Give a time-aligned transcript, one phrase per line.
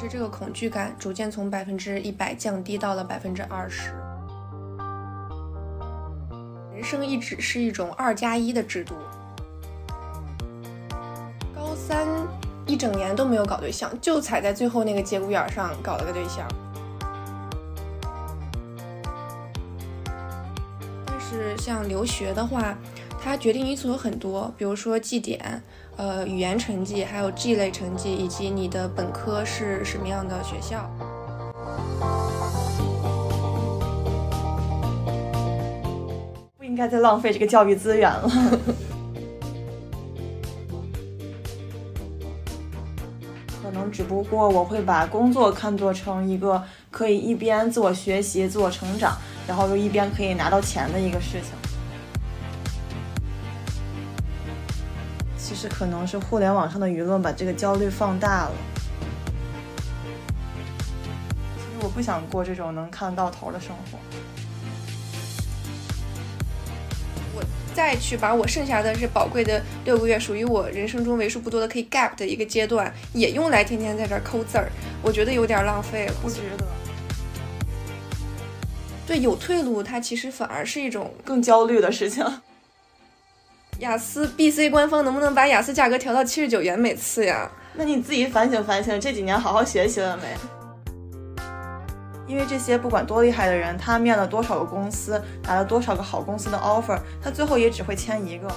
[0.00, 3.92] 是这个恐惧感逐渐从百分之一百降低到了百分之二十。
[6.72, 8.94] 人生一直是一种二加一的制度。
[11.54, 12.08] 高三
[12.64, 16.48] 一整年都没有搞对象，就踩在最后那个节骨眼上搞了个对象。
[21.04, 22.74] 但是像留学的话，
[23.22, 25.62] 它决定因素有很多，比如说绩点。
[25.96, 30.90] 呃，语言成绩，还有 G 类成绩，以及你的本科是什么样的学校？
[36.56, 38.30] 不应该再浪费这个教育资源了。
[43.62, 49.14] 可能只不过我会把工作看作成一个可以一边自我学习、自我成长，
[49.46, 51.52] 然后又一边可以拿到钱的一个事情。
[55.60, 58.52] 其实可能是互联网上的舆论把这个焦虑放大了。
[61.54, 63.98] 其实我不想过这种能看到头的生活。
[67.36, 67.44] 我
[67.74, 76.14] 再去把我剩下的这宝贵的六个月，属于我人生中为数不多的可以 gap 的一个阶段，也用来天天在这儿抠字儿，我觉得有点浪费了。
[76.22, 76.66] 不值得。
[79.06, 82.24] 对，有退路，它其实反而是一种更焦虑的事情。
[83.80, 87.50] 雅思 B C 官方能不能把雅思价格调到七十九元每次呀？
[87.72, 90.36] 那你自己反省反省，这几年好好学习了没？
[92.26, 98.48] 因为这些不管多厉害的人，他面了多少个公司，拿了多少个好公司的 offer，他最后也只会签一个。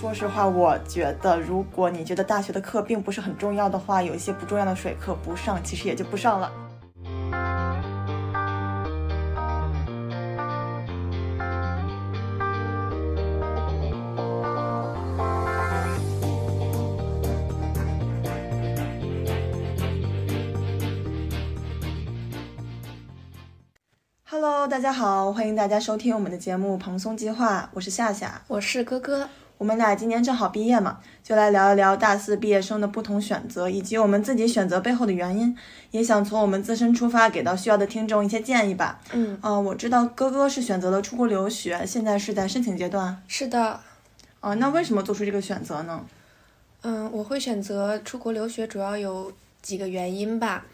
[0.00, 6.50] 说实话，我觉得如果你觉得大学的课并不是很重要的话，有一些不重要的水课不上，其实也就不上了。
[24.76, 29.26] 大家好，欢迎大家收听我们的节目《蓬松计划》，我是夏夏，我是哥哥。
[29.56, 35.56] 我们俩今年正好毕业嘛，就来聊一聊大四毕业生的不同选择，以及我们自己选择背后的原因，
[35.92, 39.00] 也想从我们自身出发，给到需要的听众一些建议吧。
[39.12, 43.22] 嗯，呃，我知道哥哥是选择了出国留学，现在是在申请阶段。
[43.26, 43.80] 是的。
[44.40, 46.04] 哦，那为什么做出这个选择呢？
[46.82, 49.32] 嗯，我会选择出国留学，主要有
[49.62, 50.66] 几个原因吧。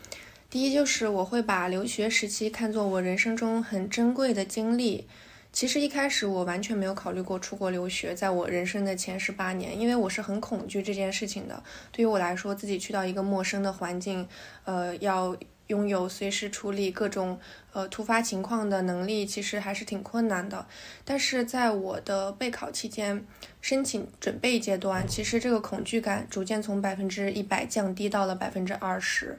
[0.52, 5.08] 第一就是我会把留学时期看作我人生中很珍贵的经历。
[5.50, 11.62] 其实一开始我完全没有考虑过出国留学，在我人生的前十八年，因为我是很恐惧这件事情的。
[11.90, 14.28] 对于我来说，自己去到一个陌生的环境，
[14.64, 15.34] 呃，要
[15.68, 17.40] 拥有随时处理各种
[17.72, 20.66] 呃突发情况的能力，其实还是挺困难的。
[21.02, 23.24] 但是在我的备考期间，
[23.62, 29.38] 申请准备阶段，其实这个恐惧感逐渐从百分之一百降低到了百分之二十。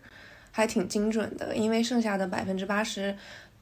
[0.55, 3.17] 还挺精准的，因为剩下的百分之八十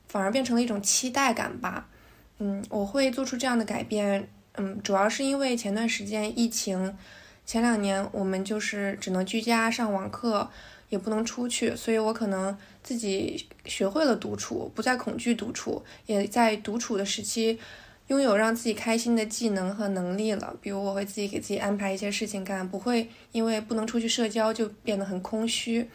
[0.09, 1.87] 反而变成了一种期待感吧。
[2.39, 6.93] 嗯，我会做出这样的改变，嗯，主要是因为前段时间疫情，
[7.45, 10.49] 前两年我们就是只能居家上网课，
[10.89, 17.57] 也不能出去，所以我可能自己学会了独处，不再恐惧独处，也在独处的时期
[18.07, 20.53] 拥有让自己开心的技能和能力了。
[20.59, 25.87] 比如我会自己给自己安排一些事情干，不会因为不能出去社交就变得很空虚。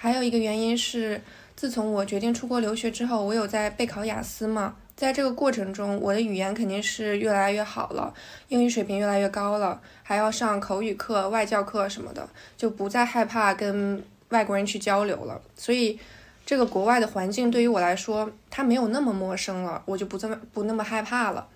[0.00, 1.20] 还有一个原因是，
[1.56, 8.14] 自从我决定出国留学之后，我有在备考雅思嘛，在这个过程中，我的语言肯定是越来越好了，
[8.46, 15.42] 英语水平越来越高了，还要上口语课、外教课什么的，就不再害怕跟外国人去交流了。
[15.56, 15.98] 所以，
[16.46, 21.48] 这个国外的环境对于我来说，它没有那么陌生了，我就不这么不那么害怕了。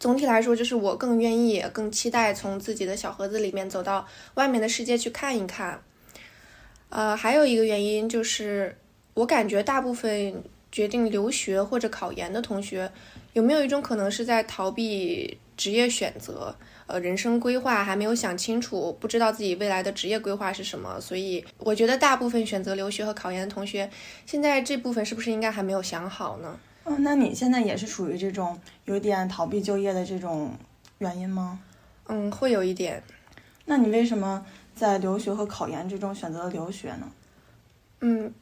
[0.00, 4.04] 总体来说，就是我更愿意、更期待从自己的小盒子里面走到
[4.34, 5.80] 外面的世界去看一看。
[6.94, 8.76] 呃，还有一个原因就是，
[9.14, 10.40] 我感觉大部分
[10.70, 12.88] 决定留学或者考研的同学，
[13.32, 16.54] 有没有一种可能是在逃避职业选择？
[16.86, 21.00] 呃，人生规划还没有想清楚，不知道自己未来的职业规划是什么。
[21.00, 23.90] 所以，我觉得大部分选择留学和考研的同学，
[24.24, 26.56] 现在这部分是不是应该还没有想好呢？
[26.84, 30.52] 哦，那你现在也是属于这种有点逃避就业的这种
[30.98, 31.58] 原因吗？
[32.06, 33.02] 嗯，会有一点。
[33.64, 34.46] 那你为什么？
[34.74, 37.10] 在留学和考研之中选择了留学呢？
[38.00, 38.32] 嗯，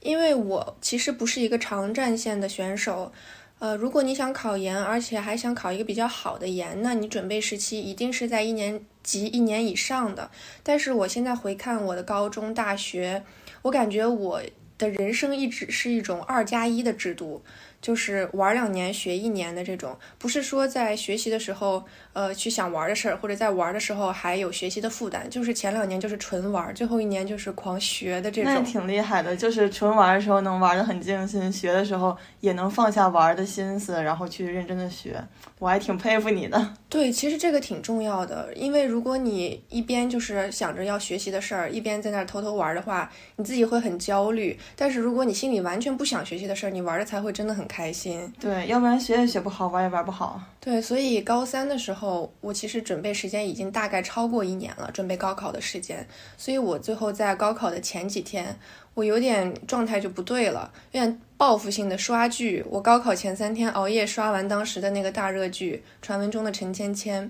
[0.00, 3.12] 因为我其实不是一个长战线的选手。
[3.60, 10.30] 呃，如果你想考研，而且还想考一个比较好的研，那你准备时期一定是在一年级一年以上的。
[10.62, 13.22] 但是我现在回看我的高中、大学，
[13.62, 14.42] 我感觉我
[14.76, 17.42] 的人生一直是一种二加一的制度。
[17.84, 21.84] 就是玩两年学一年的这种，不是说在学习的时候，
[22.14, 28.50] 呃，去想玩的事儿，或者在玩的时候还有学习的负担，就是前两年就是纯玩，最后一年就是狂学的这种。
[28.50, 35.22] 那挺厉害的，就是纯玩的时候能玩的很尽兴，学的时候也能放下玩的心思，然后去认真的学，
[35.58, 36.72] 我还挺佩服你的。
[36.88, 44.58] 对，其实这个挺重要的，因为如果你一边就是想着要学习的事儿，一边在那儿偷偷玩的话，你自己会很焦虑。
[44.74, 48.32] 但是如果你心里完全不想学习的事儿，你玩的才会真的很开心。
[48.38, 50.40] 对，要不然学也学不好，玩也玩不好。
[50.60, 56.06] 对，所以高三的时候，我其实准备时间已经大概超过一年了，准备高考的时间。
[56.36, 58.56] 所以我最后在高考的前几天，
[58.94, 62.64] 我有点状态就不对了，有点报复性的刷剧。
[62.70, 67.24] 我高考前三天熬夜刷完当时的那个大热剧《传闻中的陈芊芊》。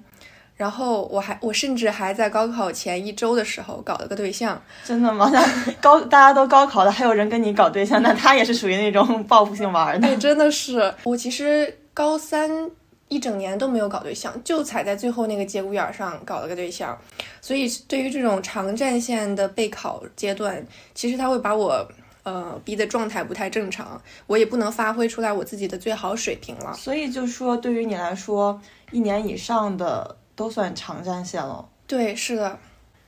[0.56, 5.28] 然后我还我甚至还在高考前一周的时候搞了个对象， 真的吗？
[5.32, 10.06] 那高大家都高考了，还有人跟你搞对象，那他也是属于那种报复性玩的。
[10.06, 10.94] 对，真的是。
[11.02, 12.70] 我其实高三
[13.08, 16.96] 一整年都没有搞对象，就踩在最后那个节骨眼上搞了个对象。
[17.40, 20.64] 所以对于这种长战线的备考阶段，
[20.94, 21.84] 其实他会把我
[22.22, 26.72] 呃逼的状态不太正常，我也不能发挥出来我自己的最好水平了。
[26.74, 28.60] 所以就说对于你来说，
[28.92, 30.16] 一年以上的。
[30.34, 31.68] 都算长战线了。
[31.86, 32.58] 对，是的。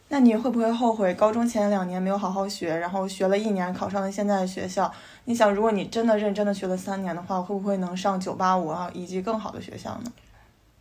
[0.09, 4.93] 那你会不会后悔高中前两年没有好好学，然后学了一年考上了现在的学校？
[5.25, 10.13] 你想，如果你真的认真的学了三年的话，会不会能上九八五啊，以及更好的学校呢？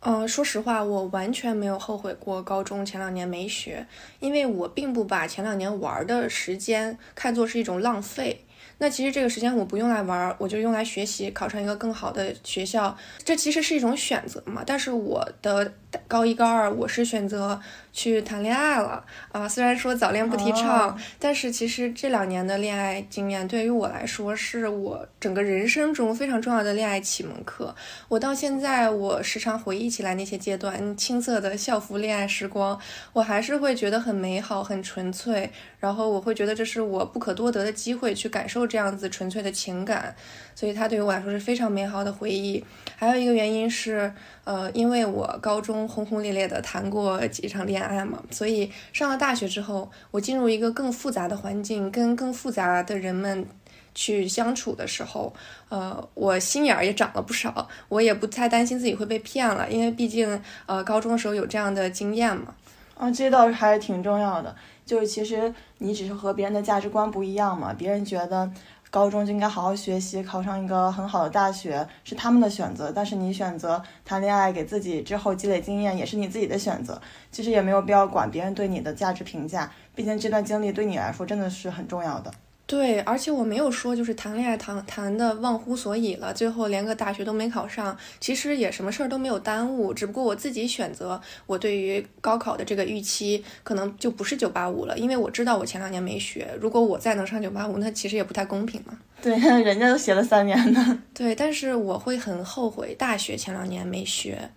[0.00, 3.84] 嗯，说实话，我完全没有后悔过高中前两年没学，
[4.20, 8.45] 因为我并不把前两年玩的时间看作是一种浪费。
[8.78, 14.62] 那其实这个时间我不用来玩，我就用来学习，考上一个更好的学校，这其实是一种选择嘛。
[14.66, 15.72] 但是我的
[16.06, 17.58] 高一高二，我是选择
[17.96, 19.02] 去谈恋爱了
[19.32, 19.48] 啊。
[19.48, 27.74] 虽然说早恋不提倡，但是其实这两年的恋爱经验对于我来说，是我整个人生中非常重要的恋爱启蒙课。
[28.08, 32.78] 我到现在，我时常回忆起来那些阶段青涩的校服恋爱时光，
[33.14, 35.50] 我还是会觉得很美好、很纯粹。
[35.80, 40.14] 然后我会觉得这是我不可多得的机会，去感受这样子纯粹的情感，
[40.54, 42.62] 所以它对于我来说是非常美好的回忆。
[42.96, 44.10] 还有一个原因是，
[44.44, 53.46] 呃，因为我高中轰轰烈烈的谈过几场恋爱嘛，所以上了大学之后，我进入一个更复杂的环境，跟更复杂的人们
[53.94, 55.32] 去相处的时候，
[55.68, 62.54] 呃，我心眼儿也长了不少，我也不太担心自己会被骗了，因为毕竟，呃，高中的时候有这样的经验嘛。
[62.96, 64.56] 啊，这倒是还是挺重要的。
[64.86, 68.48] 就是其实你只是和别人的价值观不一样嘛，别人觉得
[68.96, 76.98] 高中就应该好好学习，考上一个很好的大学是他们的选择，但是你选择谈恋爱，给自己之后积累经验也是你自己的选择。
[77.30, 82.32] 其实也没有必要管别人对你的价值评价，毕竟这段经历对你来说真的是很重要的。
[82.66, 98.98] 对，而且我没有说就是谈恋爱谈谈的忘乎所以了，最后连个大学都没考上，其实也什么事儿都没有耽误，只不过我自己选择，我对于高考的这个预期可能就不是九八五了，因为我知道我前两年没学，如果我再能上九八五，那其实也不太公平嘛。
[99.22, 101.02] 对， 人家都学了三年呢。
[101.14, 104.50] 对，但是我会很后悔大学前两年没学，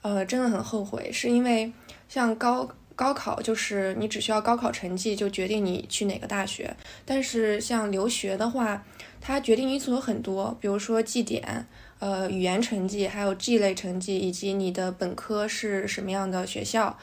[0.00, 1.70] 呃，真的很后悔，是因为
[2.08, 2.70] 像高。
[3.00, 6.76] 高考就是你只需要高考成绩就决定你去哪个大学，
[7.06, 8.84] 但是像留学的话，
[9.22, 11.66] 它决定因素有很多，比如说绩点、
[11.98, 16.98] 呃语言成绩，还有 G 类成绩，以及你的本科是什么样的学校。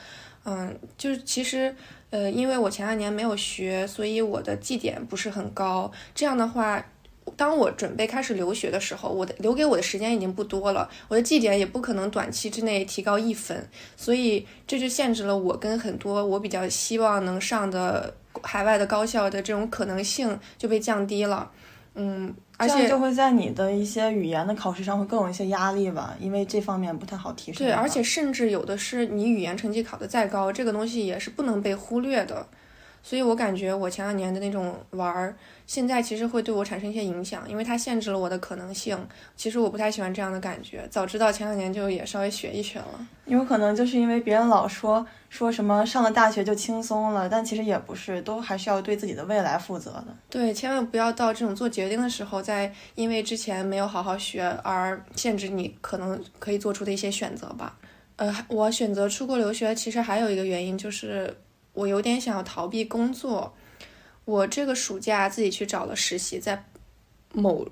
[0.46, 1.76] 嗯，就是其实
[2.12, 5.92] 呃，因为我前两年没有学，所以我的绩点不是很高。
[6.14, 6.86] 这样的话。
[7.36, 21.52] 当我准备开始留学的时候，我的留给我的时间已经不多了，我的绩点也不可能短期之内提高一分，所以这就限制了我跟很多我比较希望能上的海外的高校的这种可能性就被降低了。
[22.00, 27.66] 嗯，而且就会在你的一些语言的考试上会更有一些压力吧，因为这方面不太好提升。
[27.66, 32.48] 对，而且甚至有的是你语言成绩考得再高，这个东西也是不能被忽略的。
[33.08, 35.34] 所以我感觉我前两年的那种玩儿。
[35.66, 38.98] 现在其实会对我产生一些影响，因为它限制了我的可能性。
[39.38, 43.08] 其实我不太喜欢这样的感觉，早知道前两年就也稍微学一学了。
[43.24, 50.08] 有可能就是因为别人老说说什么上了大学就轻松了，但其实也不是，都还是要对自己的未来负责的。
[50.30, 57.78] 对，千万不要到这种做决定的时候，再因为之前没有好好学而限制你可能可以做出的一些选择吧。
[58.18, 61.36] 呃，我选择出国留学，其实还有一个原因就是
[61.78, 63.54] 我有点想要逃避工作。
[64.26, 66.66] 我这个暑假自己去找了实习，在
[67.34, 67.68] 某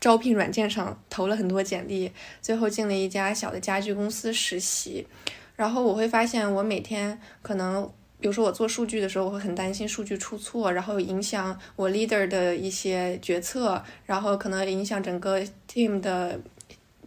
[0.00, 2.10] 招聘软件上投了很多简历，
[2.42, 5.06] 最后进了一家小的家具公司实习。
[5.54, 16.40] 然后我会发现，我每天可能比如说我做数据的时候，我会很担心数据出错，然后影响我 leader 的一些决策，然后可能影响整个 team 的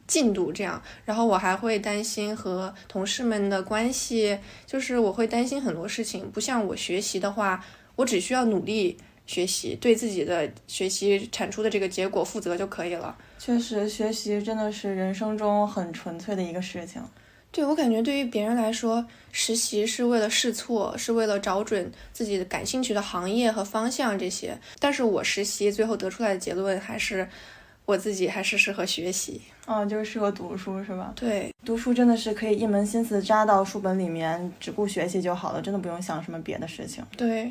[0.07, 0.81] 进度这样。
[1.05, 6.31] 然后我还会担心和同事们的关系，就是我会担心很多事情。
[6.31, 7.63] 不像我学习的话，
[7.95, 13.15] 我只需要努力学习，对自己的学习产出的这个结果负责就可以了。
[13.37, 17.01] 确实，学习真的是人生中很纯粹的一个事情。
[17.49, 24.59] 对我感觉，对于别人来说，实习是为了试错，是为了找准自己感兴趣的行业和方向这些。
[24.79, 27.27] 但是我实习最后得出来的结论还是，
[27.87, 29.41] 我自己还是适合学习。
[29.65, 31.13] 嗯，就是适合读书，是吧？
[31.15, 37.03] 对，读书真的是可以一门心思扎到书本里面，只顾学习就好了，真的不用想什么别的事情。
[37.15, 37.49] 对。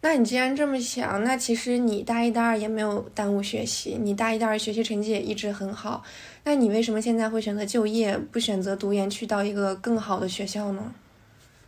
[0.00, 6.04] 那你既然这么想，那其实你大一、大二也没有耽误学习，你大一、大二学习成绩也一直很好。
[6.44, 10.94] 那你为什么现在会选择就业，不选择读研去到一个更好的学校呢？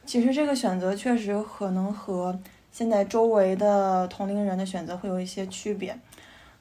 [0.05, 2.39] 其实这个选择确实可能和
[2.71, 5.99] 现在周围的同龄人的选择会有一些区别。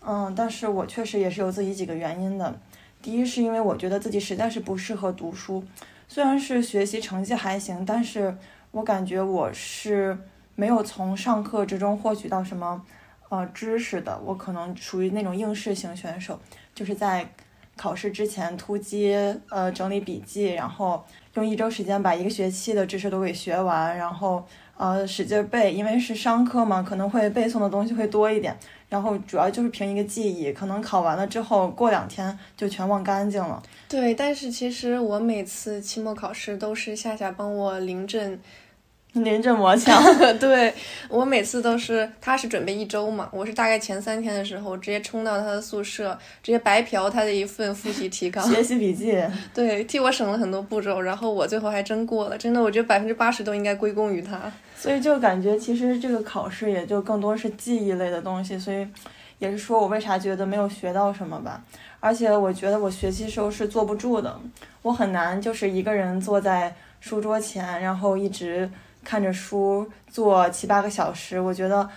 [0.05, 2.53] 嗯，但是我确实也是有自己几个原因的。
[3.01, 5.63] 第一是因为我觉得自己实在是不适合读书，
[6.07, 8.37] 虽然是学习成绩还行，但是
[8.71, 10.17] 我感觉我是。
[10.57, 12.81] 没有从上课之中获取到什么
[13.27, 16.39] 呃知识的，我可能属于那种应试型选手，
[16.73, 17.29] 就是在
[17.75, 19.13] 考试之前突击
[19.49, 24.47] 呃整理笔记，然后用一周时间把一个学期的知识都给学完，然后
[24.77, 28.57] 呃使劲背，因为是商科嘛，可能会背诵的东西会多一点，
[28.89, 33.61] 然后主要就是凭一个记忆，可能考完了之后过两天就全忘干净了。
[33.89, 38.39] 对，但是其实我每次期末考试都是夏夏帮我临阵。
[39.23, 40.03] 临阵磨枪，
[40.37, 40.73] 对
[41.07, 49.17] 我每次都是，他是准备一周嘛，我是大概前三天的时候直接冲到他的宿舍，直接白嫖他的一份复习提纲、学习笔记，
[49.53, 54.51] 对，替我省了很多步骤，然后我最后还真过了，真的，我觉得百分之八十都应该归功于他。
[54.75, 58.85] 所以就感觉其实这个考试也就更多是记忆类的东西，所以
[59.39, 61.63] 也是说我为啥觉得没有学到什么吧。
[62.01, 64.37] 而且我觉得我学习时候是坐不住的，
[64.81, 68.69] 我很难就是一个人坐在书桌前，然后一直。
[69.05, 71.87] 看着书坐七八个小时，我觉得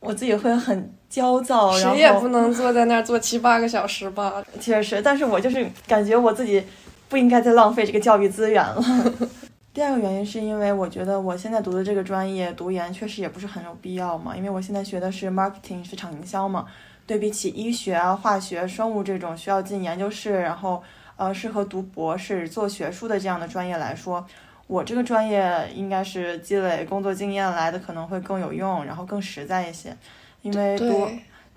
[0.00, 1.72] 我自己会很焦躁。
[1.72, 4.44] 谁也不能坐在那儿坐七八个小时吧？
[4.60, 6.62] 确实，但是我就是感觉我自己
[7.08, 8.82] 不应该再浪费这个教育资源了。
[9.72, 16.66] 第二个原因是因为我觉得我现在读的这个专业读研确实也不是很有必要嘛，因为我现在学的是 marketing 市场营销嘛。
[17.06, 20.82] 对比起医学啊、化学、生物这种需要进研究室，然后
[21.16, 24.26] 呃适合读博士、做学术的这样的专业来说。
[24.66, 29.96] 我这个专业应该是积累工作经验来的，可能会更有用，然后更实在一些。
[30.42, 31.08] 因为读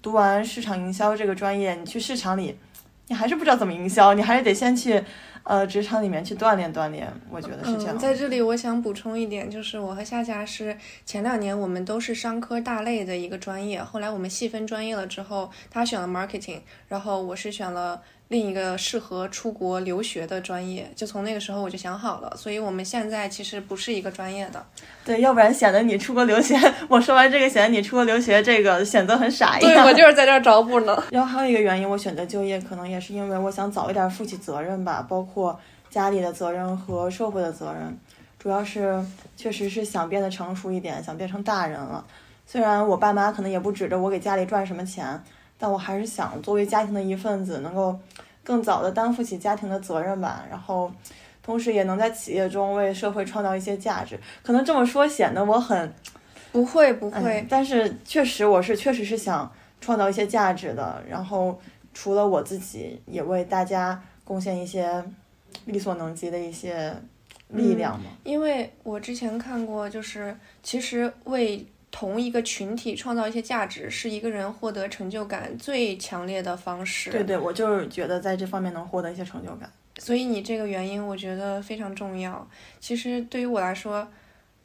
[0.01, 2.58] 读完市场营销这个专业，你去市场里，
[3.08, 5.04] 你还是不知道怎么营销，你还是得先去
[5.44, 7.12] 呃职场里面去锻炼锻炼。
[7.32, 7.98] 我觉得是这样。
[7.98, 18.01] 在这里，我想补充一点，就是我和夏夏是前两年我们都是商科大类的一个专业，后来我们细分专业了之后，他选了 marketing，然后我是选了。
[18.29, 24.63] 另一个适合出国留学的专业，就从那个时候我就想好了，所以我们现在其实不是一个专业的。
[25.03, 26.55] 对，要不然显得你出国留学，
[26.88, 29.83] 我说完这个显得你出国留学这个选择很傻一样。
[29.83, 31.03] 对，我就是在这儿找补呢。
[31.09, 35.59] 然后还有一个原因，我选择就业，可能也是因为我想早一点负起责任吧，包括
[35.89, 37.98] 家里的责任和社会的责任，
[38.38, 39.03] 主要是
[39.36, 42.05] 确实是想变得成熟一点，想变成大人了。
[42.45, 45.19] 虽然我爸妈可能也不指着我给家里赚什么钱。
[45.62, 48.00] 但我还是想作为家庭的一份子，能够
[48.46, 50.89] 更早的担负起家庭的责任吧，然后
[51.44, 54.18] 同时也能在企业中为社会创造一些价值。
[54.42, 55.94] 可能这么说显得我很
[56.54, 59.51] 不会不会，但是确实我是确实是想
[59.82, 61.04] 创造一些价值的。
[61.10, 61.60] 然后
[61.94, 65.04] 除了我自己，也为大家贡献一些
[65.66, 66.96] 力所能及的一些
[67.50, 68.06] 力量嘛。
[68.24, 71.68] 因为我之前看过，就是其实为。
[71.91, 77.10] 同一个群体创造一些价值，是一个人获得成就感最强烈的方式。
[77.10, 79.69] 对对，我就是觉得在这方面能获得一些成就感。
[79.98, 82.48] 所以你这个原因，我觉得非常重要。
[82.79, 84.08] 其实对于我来说，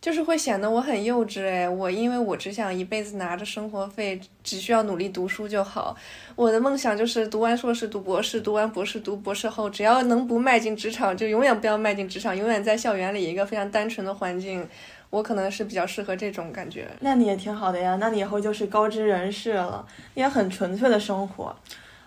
[0.00, 1.68] 就是会显得我很幼稚哎。
[1.68, 5.96] 我因为我只想一辈子拿着生活费，只需要努力读书就好。
[6.36, 14.68] 我的梦想就是读完硕士读博士，读完博士读博士后，只要能不迈进职场，就永远不要迈进职场，永远在校园里一个非常单纯的环境。
[15.14, 21.54] 我可能是比较适合这种感觉，那你也挺好的呀，那你以后就是高知人士了，也很纯粹的生活，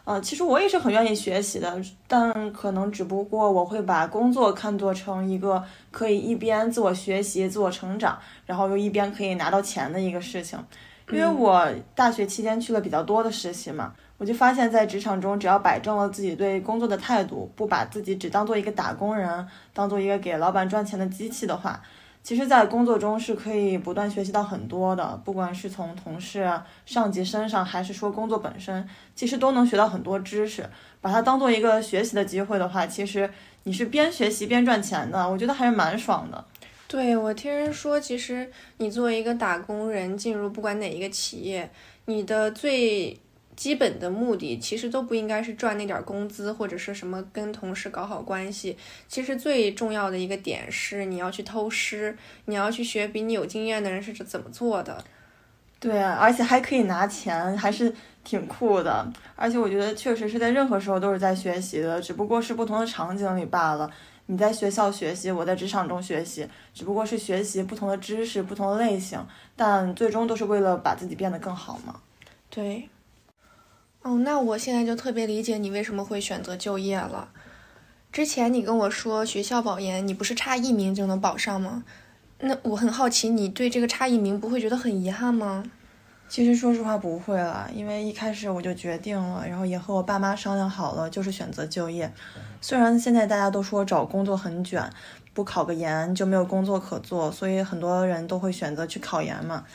[0.04, 10.60] 啊，其实我也是很愿意学习的，但可能只不过我会把工作看作成一个可以一边自我学习、自我成长，然后又一边可以拿到钱的一个事情，
[11.10, 21.82] 因为我大学期间去了比较多的实习嘛，我就发现，在职场中，只要摆正了自己对工作的态度，不把自己只当做一个打工人，当做一个给老板赚钱的机器的话。
[22.28, 26.46] 其实，在工作中是可以不断学习到很多的，不管是从同事、
[26.86, 30.70] 上级身上，还是说工作本身，其实都能学到很多知识。
[31.00, 33.32] 把它当做一个学习的机会的话，其实
[33.64, 36.44] 你是边学习边赚钱的，我觉得还是蛮爽的。
[36.90, 41.72] 对，我听人说，其实你作为一个打工人进入不管哪一个企业，
[42.08, 43.18] 你的最
[43.58, 48.78] 基本的目的其实都不应该是赚那点工资，或者是什么跟同事搞好关系。
[49.10, 55.04] 其实最重要的一个点是，你要去偷师，你要去学比你有经验的人是怎么做的。
[55.80, 59.12] 对啊，而且还可以拿钱，还是挺酷的。
[59.36, 63.92] 而且我觉得确实是在任何时候都是在学习的，只不过是不同的场景里罢了。
[64.28, 69.20] 你在学校学习，我在职场中学习，只不过是学习不同的知识、不同的类型，
[69.56, 71.96] 但最终都是为了把自己变得更好嘛。
[72.50, 72.90] 对。
[74.08, 77.28] 哦，那我现在就特别理解你为什么会选择就业了。
[78.10, 81.84] 之前你跟我说学校保研，你不是差一名就能保上吗？
[82.40, 85.62] 那我很好奇，你对这个差一名不会觉得很遗憾吗？
[86.30, 92.10] 其实说实话不会了，因为一开始我就决定了，然后也和我爸妈商量好了，就是选择就业。
[92.62, 94.90] 虽然现在大家都说找工作很卷，
[95.34, 99.66] 不考个研就没有工作可做，所以很多人都会选择去考研嘛。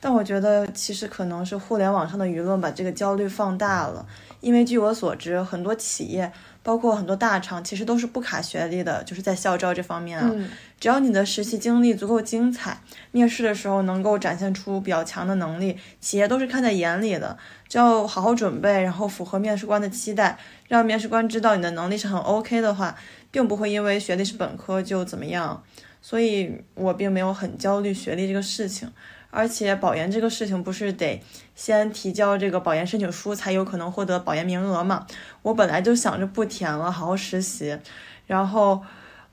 [0.00, 4.06] 但我觉得，其实可能是互联网上的舆论把这个焦虑放大了。
[4.40, 10.34] 因为据我所知，很多企业，包括很多大厂，其实都是不卡学历的，就是在校招这方面啊。
[10.80, 12.80] 只要你的实习经历足够精彩，
[13.10, 17.36] 面试的时候能够展现出比较强的能力，企业都是看在眼里的。
[17.68, 20.38] 只要好好准备，然后符合面试官的期待，
[20.68, 22.96] 让面试官知道你的能力是很 OK 的话，
[23.30, 25.62] 并不会因为学历是本科就怎么样。
[26.00, 28.90] 所以我并没有很焦虑学历这个事情。
[29.30, 31.22] 而且保研这个事情不是得
[31.54, 35.06] 先提交这个保研申请书才有可能获得保研名额嘛？
[35.42, 37.78] 我本来就想着不填了，好好实习。
[38.26, 38.80] 然后，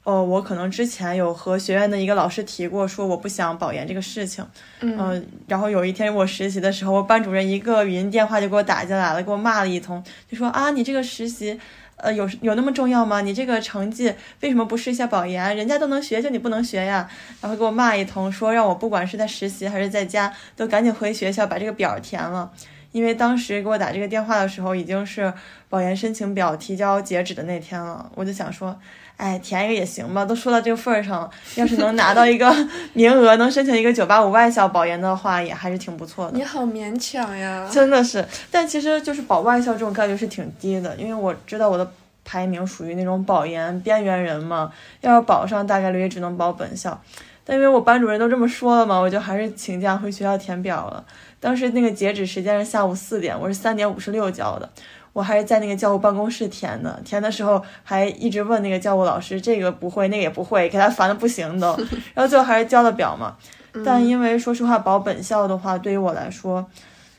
[0.04, 4.46] 哦，我可能之前有和学院的一个老师提过，说我不想保研这个事情。
[4.82, 5.25] 嗯。
[5.48, 11.60] 然后有一天我实习的时候，我班主任一个语音电话就给我打进来了，给我骂了一通，就说啊，你这个实习。
[11.98, 13.22] 呃，有有那么重要吗？
[13.22, 15.56] 你这个成绩为什么不试一下保研？
[15.58, 17.10] 人家都能学，就你不能学呀？
[17.42, 22.51] 然后给我骂一通，说让我不管是在实习还是在家，都赶紧回学校把这个表填了。
[22.92, 25.33] 因为当时给我打这个电话的时候，已经是
[25.70, 28.12] 保研申请表提交截止的那天了。
[28.16, 28.79] 我就想说。
[29.18, 32.56] 哎，填一个也行吧，都说到这个份儿上了，要是能拿到一个
[32.94, 36.38] 名额，能申请一个九八五外校保研的话，也还是挺不错的。
[36.38, 38.24] 你好勉强呀，真的是。
[38.51, 41.92] 但其实就是保外校这种概率是挺低的，因为我知道我的
[42.24, 47.01] 排名属于那种保研边缘人嘛，要是保上，大概率也只能保本校。
[47.44, 51.03] 但因为我班主任都这么说了嘛，我就还是请假回学校填表了。
[51.40, 54.70] 当时那个截止时间是下午四点，我是三点五十六交的。
[55.18, 61.75] 我还是在那个教务办公室填的，填的时候还一直问那个教务老师，这个不会，那个也不会，给他烦的不行都。
[62.14, 63.36] 然后最后还是交了表嘛。
[63.84, 66.64] 但因为说实话，保本校的话，对于我来说，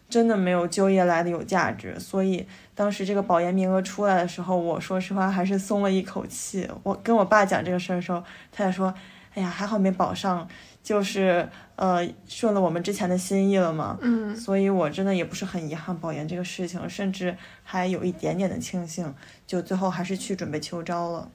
[0.09, 1.99] 真的没有就业来的有价值。
[1.99, 6.69] 所以当时这个保研名额出来的时候，我说实话还是松了一口气。
[6.85, 8.95] 我跟我爸讲这个事儿的时候，他也说，
[9.35, 10.47] 哎呀，还好没保上。
[10.83, 19.14] 就是呃顺了我们之前的心意了嘛，嗯，所以我真的也不是很遗憾保研这个事情，甚至还有一点点的庆幸，
[19.47, 21.31] 就最后还是去准备秋招了。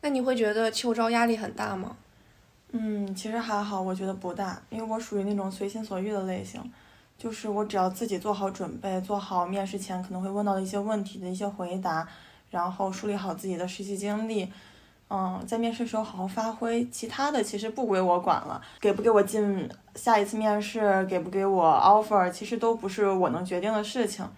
[0.00, 1.96] 那你会觉得秋招压力很大吗？
[2.72, 6.62] 嗯，其实还好，我觉得不大，因为我属于那种随心所欲的类型，
[7.16, 12.08] 就是我只要自己做好准备，做好面试前可能会问到的一些问题的一些回答，
[12.50, 14.48] 然后梳理好自己的实习经历。
[15.10, 18.60] 嗯，在面试时候好好发挥，其他的其实不归我管了。
[18.78, 24.28] 给不给我进下一次面试，给不给我 offer，其实都不是我能决定的事情。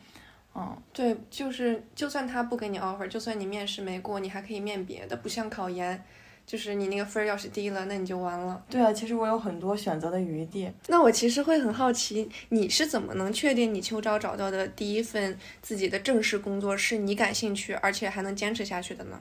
[0.54, 6.00] 嗯，对，就是就算他不给你 offer，就算你面试没过，你还可以面别的，不像考研，
[6.46, 8.62] 就是你那个分儿要是低了，那你就完了。
[8.68, 10.70] 对啊，其实我有很多选择的余地。
[10.86, 19.20] 那我其实会很好奇，你是怎么能确定你秋招找到的第一份自己的正式工作是你感兴趣，而且还能坚持下去的呢？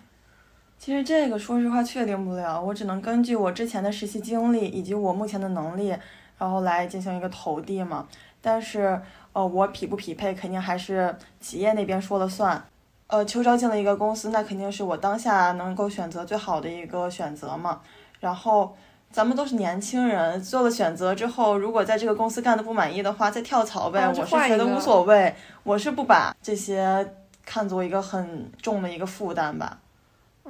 [0.80, 5.94] 其实这个说实话确定不了，我只能根据我之前的实习经历以及我目前的能力，
[6.38, 8.08] 然后来进行一个投递嘛。
[8.42, 9.00] 但是，
[9.34, 12.64] 呃，我匹不匹配肯定还是企业那边说了算。
[13.08, 17.82] 呃，秋招进了一个公司，那肯定是我当下能够选择最好的一个选择嘛。
[18.22, 18.74] 然后，
[19.12, 24.08] 咱们都是年轻人，做了选择之后，如果在这个公司干的不满意的话，再跳槽呗。
[24.08, 27.14] 我是觉得无所谓，我是不把这些
[27.46, 29.78] 看作一个很重的一个负担吧。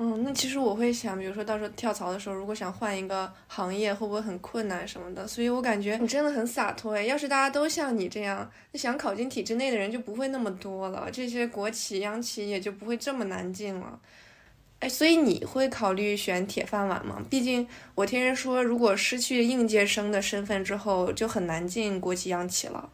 [0.01, 5.27] 嗯，那其实我会想，比如说到时候跳槽的时候，如果想换一个行业，会不会很困难什么的？
[5.27, 7.03] 所以我感觉你真的很洒脱哎。
[7.03, 13.99] 要是大家都像你这样，那想考进体制内的人就不会那么多了，这些国企、央企也就不会这么难进了。
[14.79, 17.21] 哎，所以你会考虑选铁饭碗吗？
[17.29, 22.89] 毕竟我听人说，如果失去应届生的身份之后，就很难进国企央企了。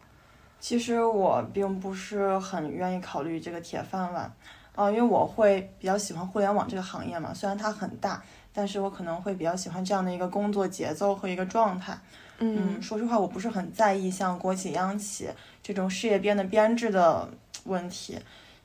[0.58, 4.34] 其实我并不是很愿意考虑这个铁饭碗，
[4.76, 11.98] 啊，因为我会比较喜欢互联网这个行业嘛，虽然它很大，但是我可能会比较喜欢这样的一个工作节奏和一个状态。
[12.38, 15.28] 嗯，说实话，我不是很在意像国企央企
[15.60, 17.28] 这种事业编的编制的
[17.64, 18.16] 问题，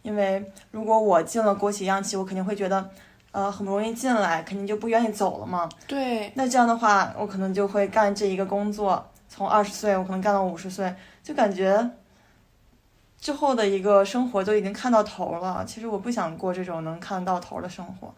[0.03, 2.87] 因为如果我进了国企央企，我肯定会觉得。
[3.33, 5.69] 呃，很不容易进来，肯定就不愿意走了嘛。
[5.87, 6.29] 对。
[6.35, 10.93] 那这样的话，我可能就会干这一个工作，从二十岁我可能干到五十岁，
[11.23, 11.89] 就感觉
[13.21, 15.63] 之后的一个生活就已经看到头了。
[15.65, 18.13] 其实我不想过这种能看到头的生活。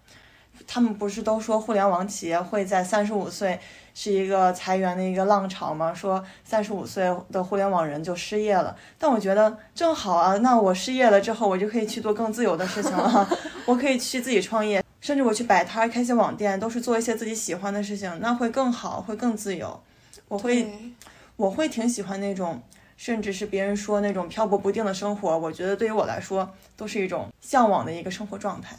[0.65, 3.59] 他们不是都说互联网企业会在三十五岁
[3.93, 5.93] 是一个裁员的一个浪潮吗？
[5.93, 8.75] 说三十五岁的互联网人就失业了。
[8.97, 13.27] 但我觉得正好啊，那我失业了之后，我就可以去做更自由的事情了，
[13.65, 14.81] 我可以去自己创业。
[15.01, 19.77] 甚至我去摆摊、开些网店，都是做一些自己喜欢的事情，那会更好，会更自由。
[20.29, 20.65] 我会，
[21.35, 22.61] 我会挺喜欢那种，
[22.97, 25.38] 甚至是别人说那种漂泊不定的生活。
[25.38, 28.75] 我觉得对于我来说，都是一种向往的一个生活状态。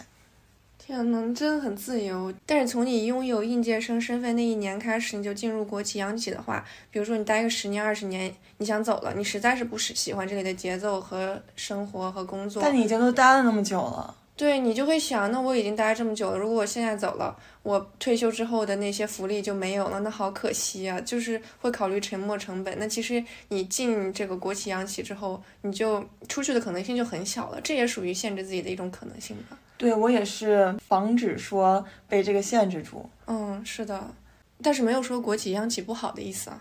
[0.79, 2.31] 天呐，真的很自由。
[2.45, 12.63] 但是从你拥有应届生身份那一年开始，你就进入国企、央企的话，比如说你待个十年、二十年，你想走了，你实在是不喜喜欢这里的节奏和生活和工作。
[12.63, 14.15] 但你已经都待了那么久了。
[14.37, 21.01] 对你就会想，那我已经待这么久了，如果我现在走了，我退休之后的那些福利就没有了，那好可惜啊！
[21.01, 22.77] 就是会考虑沉没成本。
[22.77, 29.57] 那其实你进这个国企央企之后，你就出去的可能性就很小了，这也属于限制自己的一种可能性吧。
[29.79, 33.09] 对我也是防止说被这个限制住。
[33.27, 34.13] 嗯，是的，
[34.61, 36.61] 但是没有说国企央企不好的意思啊。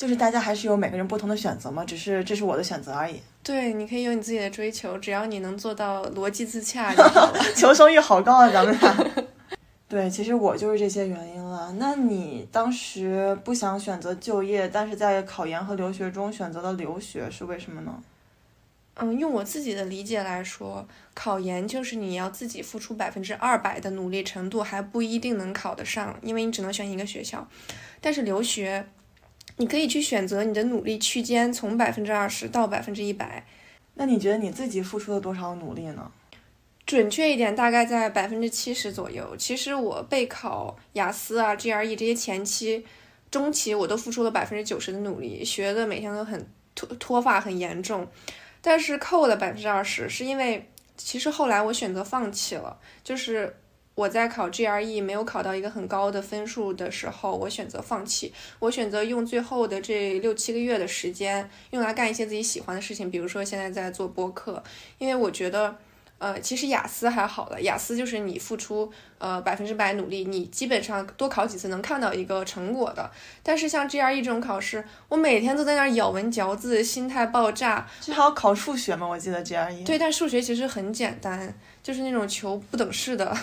[0.00, 3.20] 就是大家还是有每个人不同的选择嘛，只是这是我的选择而已。
[3.42, 6.90] 对，你可以有你自己的追求，只要你能做到逻辑自洽。
[7.54, 9.24] 求生欲好高啊，咱们俩。
[9.86, 11.70] 对，其实我就是这些原因了。
[11.76, 18.02] 那你当时不想选择就业，但是在考研和留学中选择了留学，是为什么呢？
[18.94, 27.46] 嗯，用我自己的理解来说，考研就是你要自己付出百分之二百的努力程度，还不一定能考得上，因为你只能选一个学校。
[28.00, 28.86] 但是留学。
[29.60, 33.46] 你可以去选择你的努力区间，从百分之二十到百分之一百。
[33.92, 36.10] 那你觉得你自己付出了多少努力呢？
[36.86, 39.36] 准确一点，大概在百分之七十左右。
[39.36, 42.86] 其实我备考雅思啊、GRE 这些前期、
[43.30, 48.08] 中期，我都付出了百分之九十的努力，学的每天都很脱脱发很严重。
[48.62, 53.54] 但是扣了百分之二十，是因为其实后来我选择放弃了，就是。
[53.94, 58.32] 我在考 GRE 没有考到一个很高的分数的时候，我选择放弃。
[58.58, 64.62] 我选择用最后的这六七个月的时间，用来干一些自己喜欢的事情，比如说现在在做播客，
[64.98, 65.76] 因为我觉得。
[66.20, 73.10] 呃，其实雅思还好了，雅思就是你付出呃百分之百努力，你基本上多考几次能看到一个成果的。
[73.42, 77.88] 但是像 GRE 这种考试，我每天都在那儿咬文嚼字，心态爆炸。
[78.02, 79.06] 这还要考数学吗？
[79.06, 79.82] 我记得 GRE。
[79.86, 83.34] 对，但数学其实很简单，就是那种求不等式的，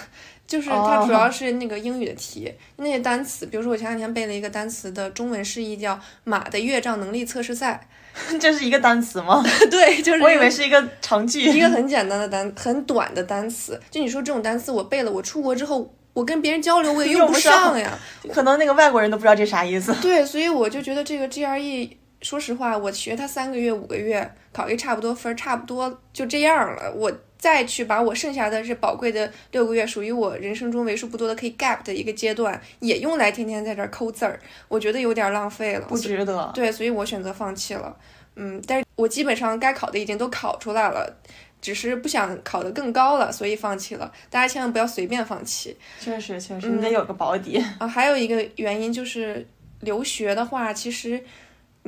[0.48, 7.86] 就是它主要是那个英语的题，那些单词，比如说我前两天背了一个单词的中文释义，叫马的越障能力测试赛。
[8.40, 9.44] 这是一个单词吗？
[9.70, 13.80] 对，就是我以为是一个长句，一个很简单的单，很短的单词。
[13.92, 18.00] 就你说这种单词我背了，我出国之后我跟别人交流我也用不上呀，
[18.34, 19.94] 可能那个外国人都不知道这啥意思。
[20.02, 26.92] 对，所以我就觉得这个 GRE，说实话，我学它三个月五个月，考一差不多分，差不多就这样了。
[26.96, 27.12] 我。
[27.38, 36.52] 再去把我剩下的这宝贵的六个月，属于我人生中为数不多的可以 gap 的一个阶段，也用来天天在这儿抠字儿，我觉得有点浪费了，不值得。
[36.54, 37.96] 对，所以我选择放弃了。
[38.36, 41.12] 嗯，但是我基本上该考的已经都考出来了，
[41.60, 44.12] 只是不想考得更高了，所以放弃了。
[44.30, 45.76] 大家千万不要随便放弃。
[46.00, 47.88] 确实，确实，你得有个保底啊。
[47.88, 49.48] 还有一个原因就是
[49.82, 51.24] 留学的话，其实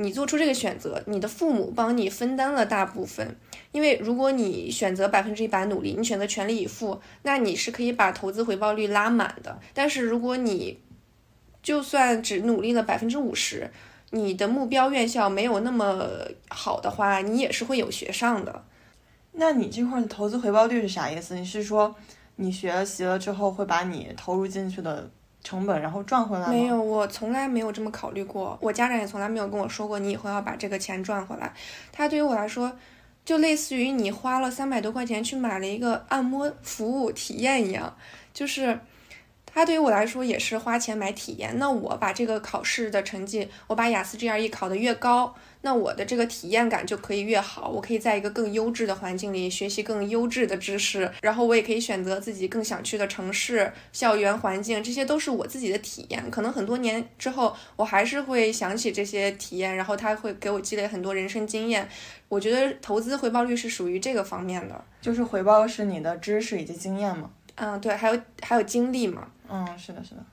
[0.00, 3.36] 你做出这个选择，你的父母帮你分担了大部分。
[3.70, 9.60] 因为如果你选择百分之一百努力，你选择全力以赴，那你是可以把投资回报率拉满的。
[9.74, 10.80] 但是如果你
[11.62, 13.70] 就算只努力了百分之五十，
[14.12, 16.08] 你的目标院校没有那么
[16.48, 18.64] 好的话，你也是会有学上的。
[19.32, 21.34] 那你这块的投资回报率是啥意思？
[21.34, 21.94] 你是说
[22.36, 25.10] 你学习了之后会把你投入进去的
[25.42, 26.52] 成本然后赚回来吗？
[26.52, 28.58] 没有，我从来没有这么考虑过。
[28.60, 31.52] 我家长也从来没有跟我说过你以后要把这个钱赚回来。
[31.92, 32.72] 他对于我来说。
[33.22, 37.94] 就类似于你花了三百多块钱去买了一个按摩服务体验一样，
[38.32, 38.80] 就是
[39.46, 41.56] 它对于我来说也是花钱买体验。
[41.58, 47.68] 那我把这个考试的成绩，我把雅思 GRE 考得越高，那我的这个体验感就可以越好。
[47.68, 56.30] 我可以在一个更优质的环境里学习更优质的知识，然后我也可以选择自己更想去的城市、校园环境，这些都是我自己的体验。
[56.30, 61.88] 可能很多年之后，我还是会想起这些体验，然后它会给我积累很多人生经验。
[62.28, 67.30] 我觉得投资回报率是属于这个方面的，就是回报是你的知识以及经验嘛。
[67.56, 69.28] 嗯，对，还有还有经历嘛。
[69.48, 70.24] 嗯，是的，是的，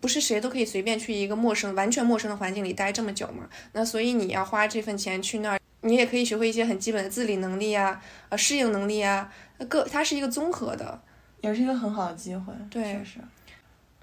[0.00, 3.48] 不是谁都可以随便去一个陌生、完全陌生的环境里待这么久嘛？
[3.72, 9.32] 那所以你要花这份钱去那儿，你也可以学会一些很基本的自理能力啊，呃，适应能力啊，
[9.68, 11.00] 各它是一个综合的，
[11.40, 12.52] 也是一个很好的机会。
[12.70, 13.18] 对，确实。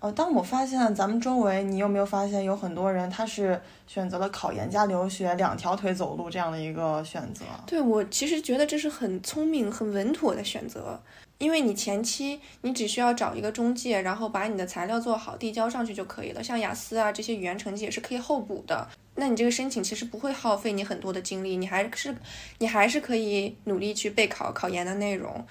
[0.01, 7.43] 哦，当我发现咱们周围，你有没有发现有很多人他是选择了考研加留学，两条腿走路这样的一个选择？
[7.65, 11.01] 对我其实觉得这是很聪明、很稳妥的选择。
[11.37, 16.41] 因为你前期你只需要找一个中介，然后把你的材料做好，递交上去就可以了。
[16.41, 18.87] 像雅思啊这些语言成绩也是可以候补的。
[19.15, 22.15] 那你这个申请其实不会耗费你很多的精力，你还是
[22.59, 25.45] 你还是可以努力去备考考研的内容。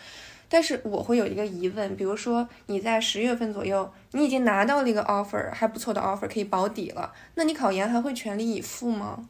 [0.49, 9.29] 但是我会有一个疑问，比如说你在十月份左右，你已经拿到了一个 offer，还不错的 offer 可以保底了，那你考研还会全力以赴吗？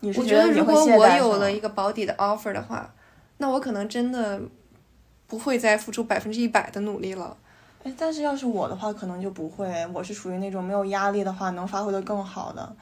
[0.00, 2.92] 我觉得如果我有了一个保底的 offer 的话，
[3.38, 4.42] 那我可能真的。
[5.34, 7.36] 不会再付出百分之一百的努力了，
[7.82, 9.84] 哎，但是要是我的话，可能就不会。
[9.92, 12.72] 我是属于那种没有压力的话，能发挥的更好的。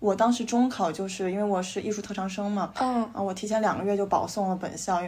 [0.00, 5.00] 我当时中考就是因为我是艺术特长生嘛，嗯，啊，我提前两个月就保送了本校，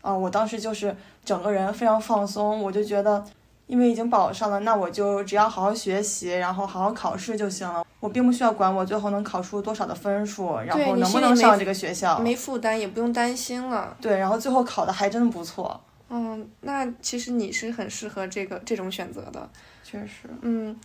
[0.00, 3.24] 啊，我当时就是整个人非常放松，我就觉得，
[3.68, 13.96] 因为已经保上了，那我就只要好好学习，然后好好考试就行了，我并不需要管我最后能考出多少的分数，然后能不能上这个学校，没负担，也不用担心了。
[14.00, 15.80] 对，然后最后考的还真的不错。
[16.12, 19.48] 嗯，那其实你是很适合这个这种选择的，
[19.84, 20.28] 确实。
[20.42, 20.76] 嗯，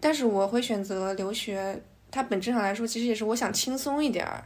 [0.00, 4.44] 但是我会选择留学，它本质上来说其实也是我想轻松一点儿，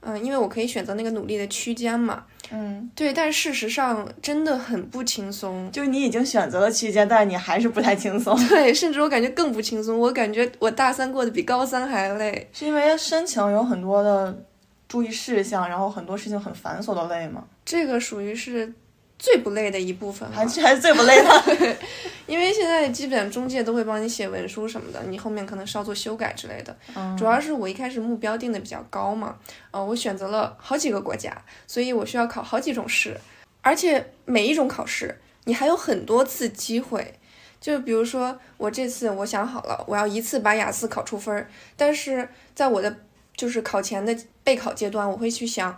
[0.00, 2.26] 嗯，因为我可以选择那个努力的区间嘛。
[2.50, 5.72] 嗯，对，但事实上真的很不轻松。
[5.72, 8.36] 就你已经选择了区间，但是你还是不太轻松。
[8.48, 9.98] 对，甚至我感觉更不轻松。
[9.98, 14.44] 我感觉我大三过得比高三还累，是因为申请有很多的
[14.86, 17.44] 注意事项，然后很多事情很繁琐的累吗？
[17.64, 18.70] 这个属于是。
[19.18, 21.76] 最不累的一部分，还是还是最不累的，
[22.26, 26.76] 因为现在基本中介都会帮你写文书什么的，你后面可能稍作修改之类的。
[27.18, 29.36] 主要是我一开始目标定的比较高嘛，
[29.72, 33.18] 呃，我选择了好几个国家，所以我需要考好几种试，
[33.60, 37.14] 而且每一种考试你还有很多次机会。
[37.60, 42.96] 就比如说我这次我想好了，我要一次把雅思考出分儿，但是在我的
[43.36, 45.76] 就是考前的备考阶段，我会去想。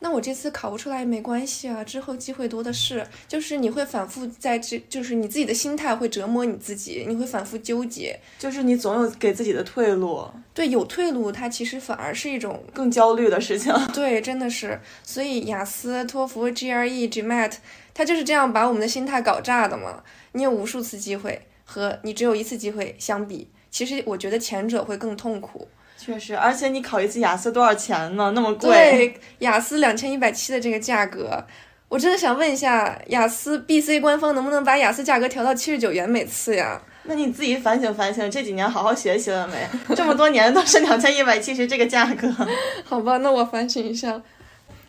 [0.00, 3.06] 那我这次考不出来也没关系啊，之后机会多的是。
[3.26, 10.22] 就是你会反复在这，就是你自己的心态会折磨你自己，你会反复纠结，就是你总有给自己的退路。
[10.52, 13.72] 对，有退路，它其实反而是一种更焦虑的事情。
[13.94, 14.78] 对，真的是。
[15.02, 17.54] 所以雅思、托福、GRE、GMAT，
[17.94, 20.02] 它就是这样把我们的心态搞炸的嘛。
[20.32, 25.66] 你有无数次机会和你只有一次机会相比，其实我觉得前者会更痛苦。
[25.96, 28.32] 确实，而且你考一次雅思多少钱呢？
[28.34, 28.70] 那么贵。
[28.70, 31.42] 对，雅思两千一百七的这个价格，
[31.88, 36.80] 我真的想问一下，雅思 B C 官方能不能把雅思价格调到七十九元每次呀？
[37.04, 39.68] 那你自己反省反省，这几年好好学习了没？
[39.94, 42.30] 这么多年都是两千一百七十这个价格。
[42.84, 44.20] 好吧，那我反省一下。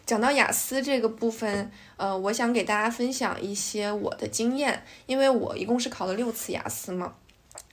[0.06, 7.13] 讲到雅思这个部分，呃，我想给大家分享一些我的经验，因为我一共是考了六次雅思嘛，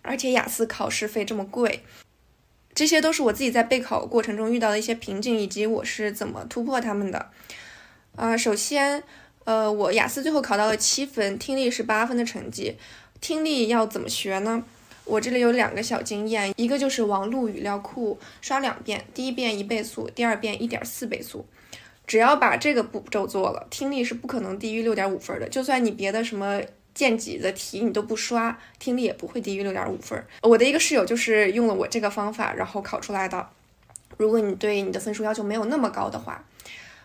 [0.01, 1.85] 而且雅思考试费这么贵。
[2.75, 7.31] 这些都是我自己在备考过程中遇到的一些瓶颈，以及我是怎么突破他们的。
[8.17, 9.03] 啊，首先，
[9.45, 12.77] 呃，我雅思最后考到了七分，听力是八分的成绩。
[13.21, 14.65] 听力要怎么学呢？
[15.05, 21.45] 我这里有两个小经验，一个就是王璐语料库刷两遍，第一遍一倍速，第二遍一点四倍速。
[22.07, 25.49] 只要把这个步骤做了，听力是不可能低于六点五分的。
[25.49, 26.61] 就算你别的什么。
[26.95, 30.23] 见几的题你都不刷，听力也不会低于六点五分。
[30.43, 33.49] 我的一个室友就是用了我这个方法，然后考出来的。
[34.19, 36.45] 如果你对你的分数要求没有那么高的话，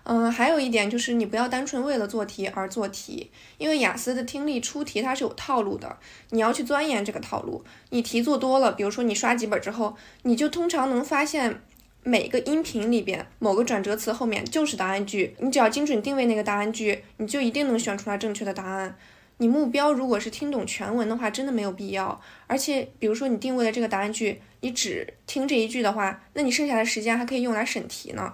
[0.04, 5.98] 嗯，还有一点就是你不要单纯为了做题而做题，因为雅思的听力出题它是有套路的，
[6.30, 7.64] 你要去钻研这个套路。
[7.90, 11.62] 你题做多了，比如说你刷几本之后，你就通常能发现
[12.04, 18.98] 每个音频里边某个转折词后面就是答案句，你只要精准定位那个答案句，你就一定能选出来正确的答案。
[19.38, 22.20] 你目标如果是听懂全文的话，真的没有必要。
[22.48, 28.34] 而且，比如说你定位的这个答案句，你只听这一句的话，那你剩下的时间还可以用来审题呢。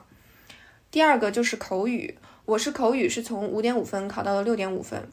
[0.90, 5.10] 第二个就是口语，我是口语是从五点五分考到了六点五分。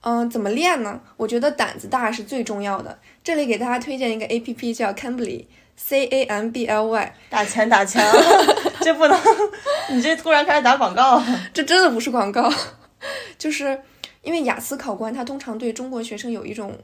[0.00, 1.00] 嗯，怎么练呢？
[1.16, 2.98] 我觉得胆子大是最重要的。
[3.22, 7.14] 这里给大家推荐一个 A P P，叫 Cambly，C A M B L Y。
[7.30, 8.04] 打钱打钱，
[8.82, 9.18] 这不能，
[9.92, 11.22] 你这突然开始打广告，
[11.54, 12.52] 这真的不是广告，
[13.38, 13.80] 就是
[14.24, 16.76] 因为雅思考官他通常对中国学生有一种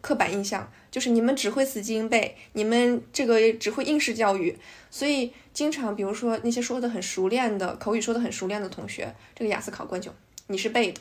[0.00, 4.56] 刻板印象，就是你们只会死记硬背，你们这个只会应试教育，
[4.90, 10.10] 所以经常比如说那些说的很熟练的口语说的很熟练的同学，这个雅思考官就
[10.46, 11.00] 你是背的。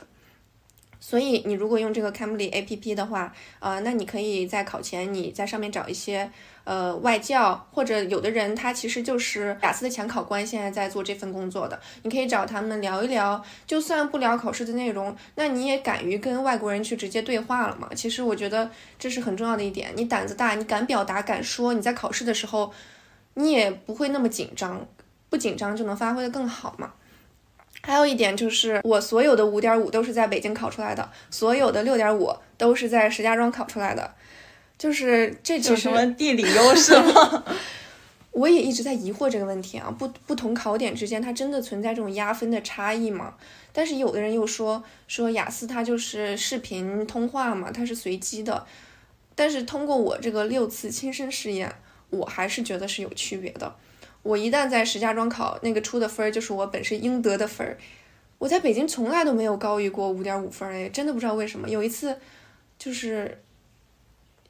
[1.05, 6.31] 所以你如果用这个 Camly A P P 的话，呃，那你可以在考前你在上面找一些
[6.63, 17.89] 呃外教，或者有的人他其实就是雅思的前考官，现在在做这份工作的，你可以找他们聊一聊，就算不聊考试的内容，那你也敢于跟外国人去直接对话了嘛？
[17.93, 22.71] 其实我觉得这是很重要的一点，你胆子大，你敢表达，敢说，你在考试的时候
[23.33, 24.87] 你也不会那么紧张，
[25.29, 26.93] 不紧张就能发挥的更好嘛。
[27.85, 34.13] 还有一点就是，我所有的五点五都是在北京考出来的，所有的六点五都是在石家庄考出来的，
[34.77, 37.43] 就是这有什么地理优势吗？
[38.31, 43.35] 我也一直在疑惑这个问题啊，不不同考点之间它真的存在这种压分的差异吗？
[43.71, 48.65] 但是有的人又说说雅思它就是视频通话嘛，它是随机的，
[49.35, 51.75] 但是通过我这个六次亲身试验，
[52.09, 53.75] 我还是觉得是有区别的。
[54.23, 57.77] 我一旦在石家庄考，那个出的分儿就是我本身应得的分儿。
[58.39, 61.69] 我在北京从来都没有高于过五点五分儿，哎，真的不知道为什么。
[61.69, 62.17] 有一次，
[62.77, 63.41] 就是，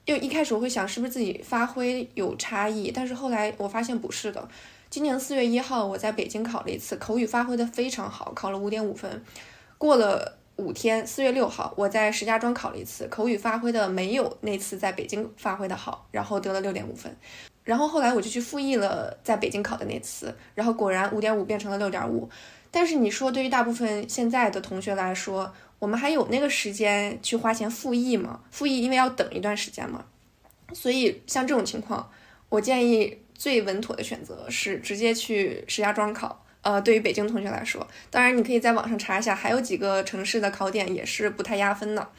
[0.06, 4.48] 又一开始我会想是不是自己发挥有差异，但是后来我发现不是的。
[4.90, 9.24] 今年四月一号我在北京考了一次，口语发挥的非常好，考了五点五分。
[9.78, 17.16] 过了五天，四月六号我在石家庄考了一次，口语发挥的没有那次在北京发挥的好，然后得了六点五分。
[17.64, 22.30] 然后后来我就去复议了在北京考的那次，然后果然五点五变成了六点五。
[22.70, 28.42] 但是你说对于大部分现在的同学来说，我们还有那个时间去花钱复议吗？
[28.52, 30.06] 复议因为要等一段时间嘛。
[30.74, 32.10] 所以像这种情况，
[32.50, 36.44] 我建议最稳妥的选择是直接去石家庄考。
[36.62, 42.10] 呃，对于北京同学来说，当然你可以在网上查一下，还有几个城市的考点也是不太压分的。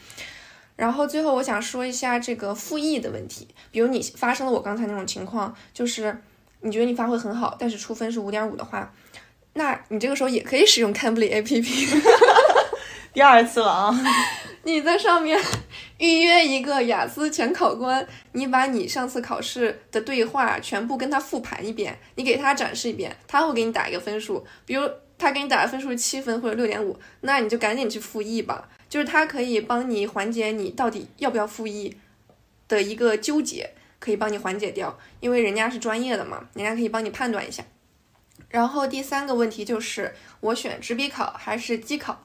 [0.77, 6.17] 然后最后我想说一下这个复议的问题，比如你发生了我刚才那种情况，就是
[6.61, 8.93] 你觉得你发挥很好，但是出分是五点五的话，
[9.53, 11.87] 那你这个时候也可以使用 Cambly A P P。
[13.15, 13.95] 第二次了啊！
[14.65, 15.41] 你在上面
[15.99, 24.83] 预约一个雅思前考官，你把你上次考试的对话全部跟他复盘一遍，你给他展示一遍，他会给你打一个分数，比如
[25.25, 28.69] 他给你打的分数是七分或者六点五，那你就赶紧去复议吧。
[28.89, 31.97] 就是它可以帮你缓解你到底要不要复议
[32.69, 37.65] 的一个纠结，可以帮你缓解掉，因为人家是专业的嘛，人家可以帮你判断一下。
[38.51, 42.25] 然后第三个问题就是我选纸笔考还是机考？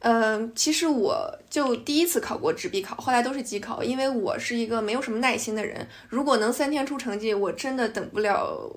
[0.00, 8.76] 嗯，其实我就第一次考过纸笔考，后来都是机考，因为我是一个没有什么耐心的人，如果能三天出成绩，我真的等不了，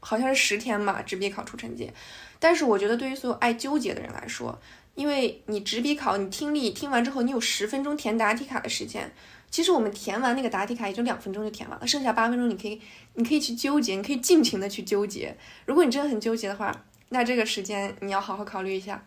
[0.00, 1.90] 好像是十天吧，纸笔考出成绩。
[2.38, 4.58] 但是我觉得对于所有爱纠结的人来说，
[4.94, 9.12] 因为你纸笔考，你听力听完之后，你有十分钟填答题卡的时间。
[9.50, 12.80] 其实我们填完那个答题卡也就两分钟就填完了，剩下八分钟你可以，
[13.14, 15.36] 你可以去纠结，你可以尽情的去纠结。
[15.66, 19.04] 如果你真的很纠结的话，那这个时间你要好好考虑一下。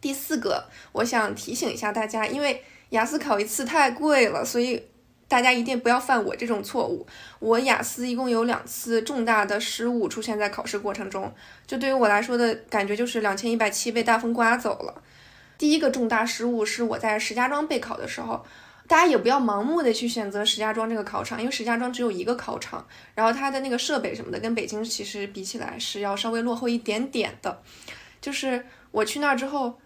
[0.00, 4.82] 第四个，我想提醒一下大家，因为雅思考一次太贵了，所以。
[5.28, 7.06] 大家一定不要犯我这种错误。
[7.40, 11.34] 我雅思一共有两次重大的失误出现在考试过程中，
[11.66, 15.02] 就对于我来说的感觉就是两千一百七被大风刮走了。
[15.58, 18.44] 第一个重大失误是我在石家庄备考的时候，
[18.86, 22.86] 大家也不要盲目的去选择石家庄这个考场，因为石家庄只有一个考场，
[23.16, 27.60] 然后它的那个设备什么的跟北京其实比起来是要稍微落后一点点的。
[28.20, 29.80] 就是我去那儿之后，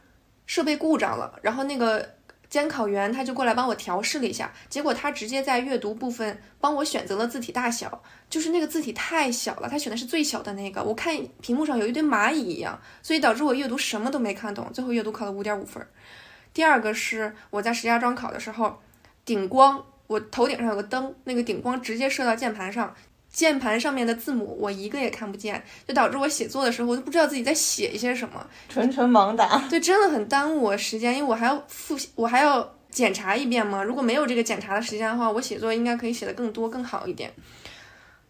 [0.44, 2.19] 设备故障了，然后那个。
[2.50, 15.86] 监考员他就过来帮我调试了一下，结果他直接在阅读部分帮我选择了字体大小，就是那个字体太小了，他选的是最小的那个，我看屏幕上有一堆蚂蚁一样，所以导致我阅读什么都没看懂，最后阅读考了五点五分。
[16.52, 18.80] 第二个是我在石家庄考的时候，
[19.24, 22.92] 顶光，我头顶上有个灯，那个顶光直接射到键盘上。
[23.32, 29.58] 键盘上面的字母我一个也看不见，就导致我写作的时候我都不知道自己在写一些什么，纯纯盲打。
[29.68, 33.84] 对，真的很耽误我时间，因为我还要复习，我还要检查一遍嘛。
[33.84, 37.32] 如果没有这个检查的时间的话，我写作应该可以写得更多更好一点。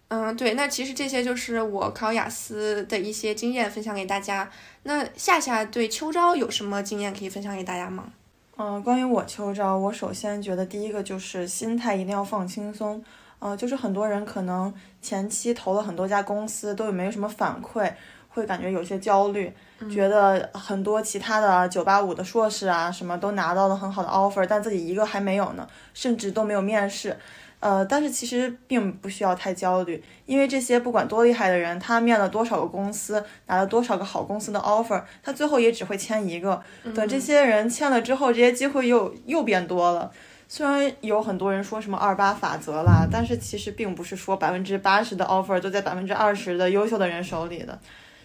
[0.09, 4.51] 嗯，对，那其实这些就是我考雅思的一些经验分享给大家。
[4.83, 8.13] 那夏夏对秋招有什么经验可以分享给大家吗？
[8.57, 13.03] 嗯，关于我秋招，我首先觉得第一个就是心态一定要放轻松。
[13.41, 14.73] 呃，就是很多人可能
[15.03, 17.93] 前期投了很多家公司，都有没有什么反馈，
[18.29, 19.53] 会感觉有些焦虑，
[19.91, 27.17] 觉得很多其他的九八五的硕士啊什么都拿到了很好的 offer，但自己一个还没有呢，甚至都没有面试。
[27.61, 36.63] 呃，但是其实并不需要太焦虑，因为这些不管多厉害的人，他面了多少个公司，拿了多少个好公司的 offer，他最后也只会签一个。
[36.95, 40.11] 等这些人签了之后，这些机会又又变多了。
[40.53, 47.79] 虽然有很多人说什么二八法则啦，但是其实并不是说百分之八十的 offer 都在百分之二十的优秀的人手里的。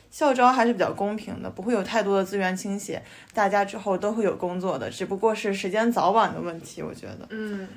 [0.10, 3.00] 校招还是比较公平的，不会有太多的资源倾斜，
[3.32, 6.82] 大家之后都会有工作的，只不过是时间早晚的问题。
[6.82, 7.68] 我觉得，嗯。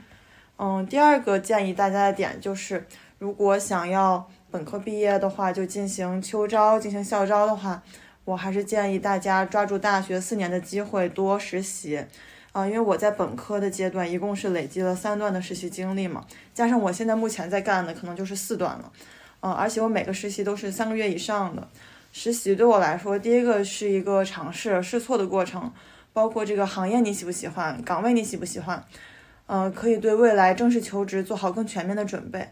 [0.56, 2.86] 嗯，第二个建议大家的点就是，
[3.18, 7.82] 如果想要本科毕业的话，就进行秋招，进行校招的话，
[8.24, 12.02] 我还是建议大家抓住大学四年的机会多实习。
[12.52, 18.92] 啊，因为我在本科的阶段一共是累积了三段的实习经历嘛，加上我现在目前在干的可能就是四段了。
[19.40, 21.68] 嗯，而且我每个实习都是三个月以上的。
[22.12, 25.70] 实习对我来说，第一个是一个尝试试错的过程，
[26.12, 28.82] 包括这个行业你喜不喜欢，岗位你喜不喜欢。
[29.46, 32.48] 嗯，可以对未来正式求职做好更全面的准备。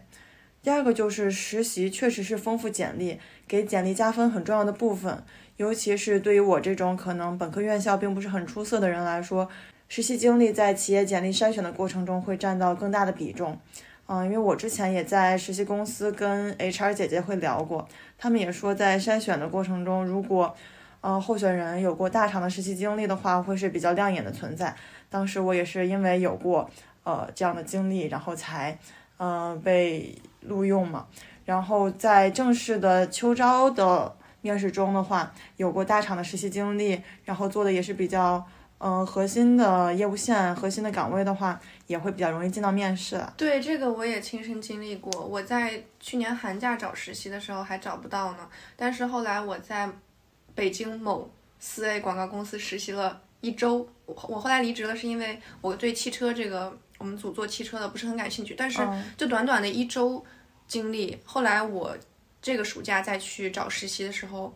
[0.63, 5.23] 第二个就是实习，确实是丰富简历、给简历加分很重要的部分。
[5.57, 9.49] 尤其是对于我这种可能本科院校并不是很出色的人来说，
[9.87, 13.59] 实习经历在企业简历筛选的过程中会占到更大的比重。
[14.07, 20.55] 嗯，因为我之前也在实习公司跟 HR 姐姐会聊过，他们也说在筛选的过程中，如果
[21.01, 24.75] 呃候选人有过大厂的实习经历的话，会是比较亮眼的存在。
[25.09, 26.69] 当时我也是因为有过。
[27.03, 28.77] 呃，这样的经历，然后才，
[29.17, 31.07] 嗯，被录用嘛。
[31.45, 38.45] 然后在正式的秋招的面试中的话，有过大厂的实习经历，然后做的也是比较，
[38.79, 43.21] 嗯，核心的业务线、核心的岗位的话，也会比较容易进到面试。
[43.35, 45.25] 对，这个我也亲身经历过。
[45.25, 49.89] 我在去年寒假找实习的时候还找不到呢，但是后来我在
[50.53, 53.87] 北京某四 A 广告公司实习了一周。
[54.05, 56.77] 我我后来离职了，是因为我对汽车这个。
[56.99, 58.81] 我们组做汽车的不是很感兴趣，但是
[59.15, 60.25] 就短短的一周
[60.67, 61.95] 经历，后来我
[62.41, 64.51] 这个暑假再去找实习的时候，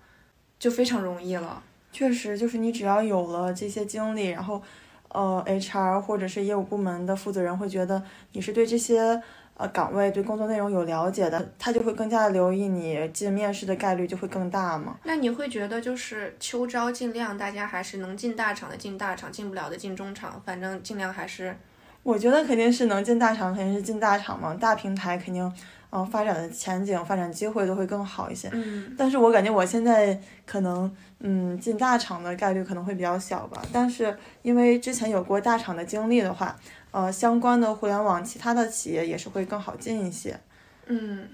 [0.57, 1.61] 就非常容易了。
[1.91, 4.61] 确实，就是你只要有了这些经历，然后
[5.09, 9.21] 呃，HR 或者是业务部门的负责人会觉得你是对这些
[9.55, 14.97] 呃岗位、对工作内容有了解的，他就会更加的留意你进面试的概率就会更大嘛。
[15.03, 21.55] 那你会觉得就是秋招尽量大家还是能进大厂的进大厂，进不了的进中厂，反正尽量还是。
[22.03, 24.55] 我觉得肯定是能进大厂，肯定是进大厂嘛。
[24.55, 25.53] 大平台肯定，
[25.91, 28.49] 嗯，发展的前景、发展机会都会更好一些。
[28.51, 28.95] 嗯。
[28.97, 30.89] 但是我感觉我现在可能，
[31.19, 33.61] 嗯，进大厂的概率可能会比较小吧。
[33.73, 36.57] 但是因为之前有过大厂的经历的话，
[36.91, 40.39] 呃，相关的互联网其他的企业也是会更好进一些。
[40.87, 41.27] 嗯。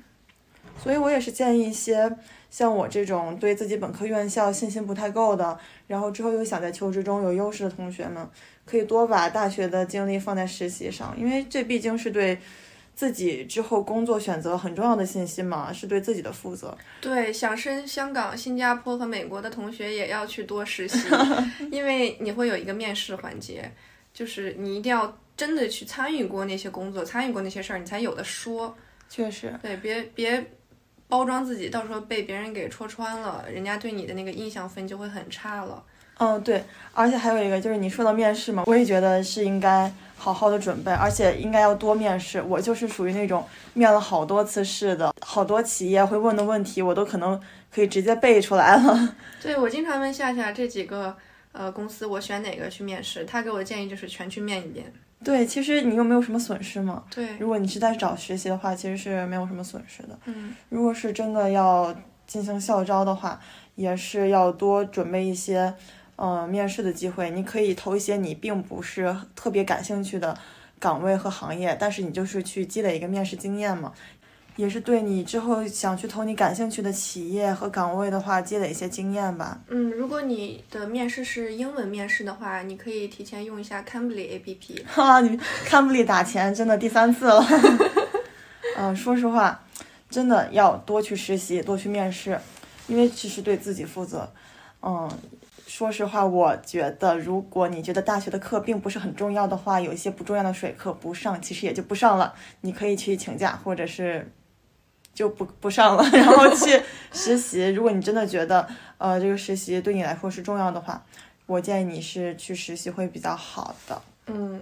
[0.83, 2.15] 所以我也是建议一些
[2.51, 8.27] 像我这种对自己本科院校信心不太够的，然后之后又想在求职中有优势的同学们。
[8.65, 12.37] 可以多把大学的精力放在实习上，因为这毕竟是对
[12.97, 16.75] 自己之后工作选择很重要的信息嘛，是对自己的负责。
[16.99, 20.97] 对，想升香港、新加坡和美国的同学也要去多实习，
[21.71, 23.71] 因为你会有一个面试环节，
[24.11, 28.75] 就是你一定要真的去参与过那些工作，参与过那些事儿，你才有的说。
[29.07, 29.53] 确实。
[29.61, 30.43] 对，别别
[31.07, 35.83] 包装自己，到时候被别人给戳穿了，人家对你的那个印象分就会很差了。
[36.17, 42.41] 嗯，对，而且还有一个就是你说到面试嘛，我也觉得是应该好好的准备，而且应该要多面试。
[42.41, 47.39] 我就是属于那种面了好多次试的，好多企业会问的问题，我都可能
[47.71, 49.15] 可以直接背出来了。
[49.41, 51.15] 对，我经常问夏夏这几个
[51.51, 53.23] 呃公司，我选哪个去面试？
[53.25, 54.91] 他给我的建议就是全去面一遍。
[55.23, 57.03] 对，其实你又没有什么损失嘛。
[57.13, 60.17] 对，如果你是在找实习的话，其实是没有什么损失的。
[60.25, 61.95] 嗯，如果是真的要
[62.25, 63.39] 进行校招的话，
[63.75, 65.73] 也是要多准备一些。
[66.17, 70.35] 嗯，面试的机会，你可以投一些你并不是特别感兴趣的
[70.79, 73.93] 岗位和行业，但是你就是去积累一个面试经验嘛，
[74.55, 79.59] 也是对你之后想去投你感兴趣的企业和岗位的话，积累一些经验吧。
[79.67, 84.85] 嗯，如果你的面试是英文面试的话，你可以提前用一下 Cambly APP。
[84.87, 85.37] 哈，你
[85.67, 87.45] Cambly 打钱真的第三次了。
[88.75, 89.63] 嗯， 说实话，
[90.09, 92.39] 真的要多去实习，多去面试，
[92.87, 94.27] 因为这是对自己负责。
[94.81, 95.07] 嗯。
[95.67, 102.33] 说实话，我觉得如果你觉得大学的课并不是很重要的话，有一些不重要的水课不上，其实也就不上了。
[102.61, 104.31] 你可以去请假，或者是
[105.13, 107.67] 就不不上了， 然后去实习。
[107.69, 108.65] 如果你真的觉得
[108.97, 111.03] 呃这个实习对你来说是重要的话，
[111.45, 114.01] 我建议你是去实习会比较好的。
[114.27, 114.61] 嗯，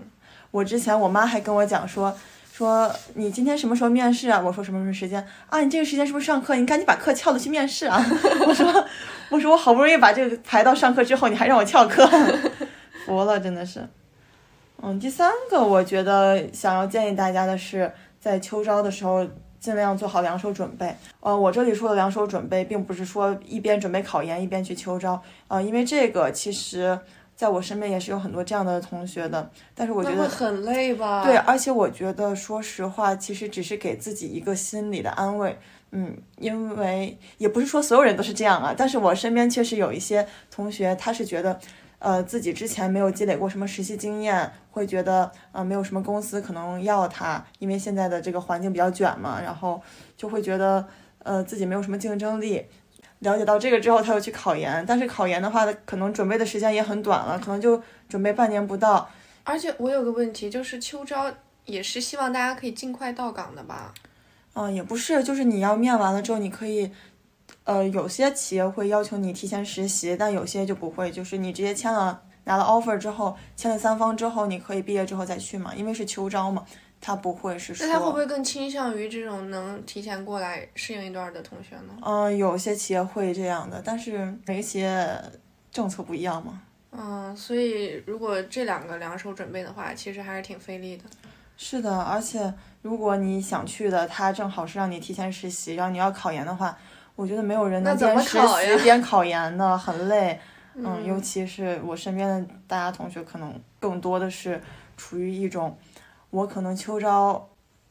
[0.50, 2.18] 我之前我妈还跟我讲说。
[2.56, 4.42] 说你今天什么时候面试啊？
[4.42, 5.60] 我说什么什么时间啊？
[5.60, 6.56] 你这个时间是不是上课？
[6.56, 8.02] 你赶紧把课翘了去面试啊！
[8.48, 8.86] 我说
[9.30, 12.08] 我说我好不容易把这个排到上课之后，你还让我翘课，
[13.06, 13.86] 服了，真的是。
[14.82, 17.92] 嗯，第三个我觉得想要建议大家的是，
[18.22, 19.28] 在秋招的时候
[19.60, 20.96] 尽量做好两手准备。
[21.20, 26.98] 呃，我这里说的两手准备，并不是说一边准备考研一边去秋招，呃，因为这个其实。
[27.36, 31.24] 在我身边也是有很多这样的同学的，但是我觉得很累吧？
[31.24, 35.58] 对，而且我觉得，说实话，其实只是给自己一个心理的安慰。
[35.92, 41.60] 嗯，因为也不是说所有人都是这样啊，但是我身边确实有一些同学，他是觉得，
[42.00, 49.82] 呃，自己之前没有积累过什么实习经验，会觉得，呃，没有什么公司可能要他，因为现在的这个环境比较卷嘛，然后
[50.18, 50.86] 就会觉得，
[51.20, 52.66] 呃，自己没有什么竞争力。
[53.20, 59.10] 了解到这个之后，他又去考研，但是考研的话，可能准备的时间也很短了，可能就准备半年不到。
[59.44, 61.32] 而且我有个问题，就是秋招
[61.66, 63.94] 也是希望大家可以尽快到岗的吧？
[64.54, 66.92] 嗯，也不是，就是你要面完了之后，你可以，
[67.64, 76.64] 呃，有些企业会要求你提前实习，但有些就不会，就是你直接签了拿了 offer 之后，签了三方之后，你可以毕业之后再去嘛，因为是秋招嘛。
[77.02, 81.96] 他不会是说，那他会不会更倾向于这种能提前过来适应一段的同学呢？
[82.02, 85.08] 嗯，有些企业会这样的，但是每个企业
[85.72, 86.62] 政策不一样嘛。
[86.92, 91.04] 嗯，所以如果这两个两手准备的话，其实还是挺费力的。
[91.58, 96.76] 是的，而且如果你想去的，他正好是让你提前实习，然后你要考研的话，
[97.16, 100.40] 我觉得没有人能边实习边考研的，很累。
[100.74, 104.60] 嗯，尤其是我身边的大家同学，可能更多的是
[104.98, 105.78] 处于一种。
[106.36, 107.48] 我可能秋招，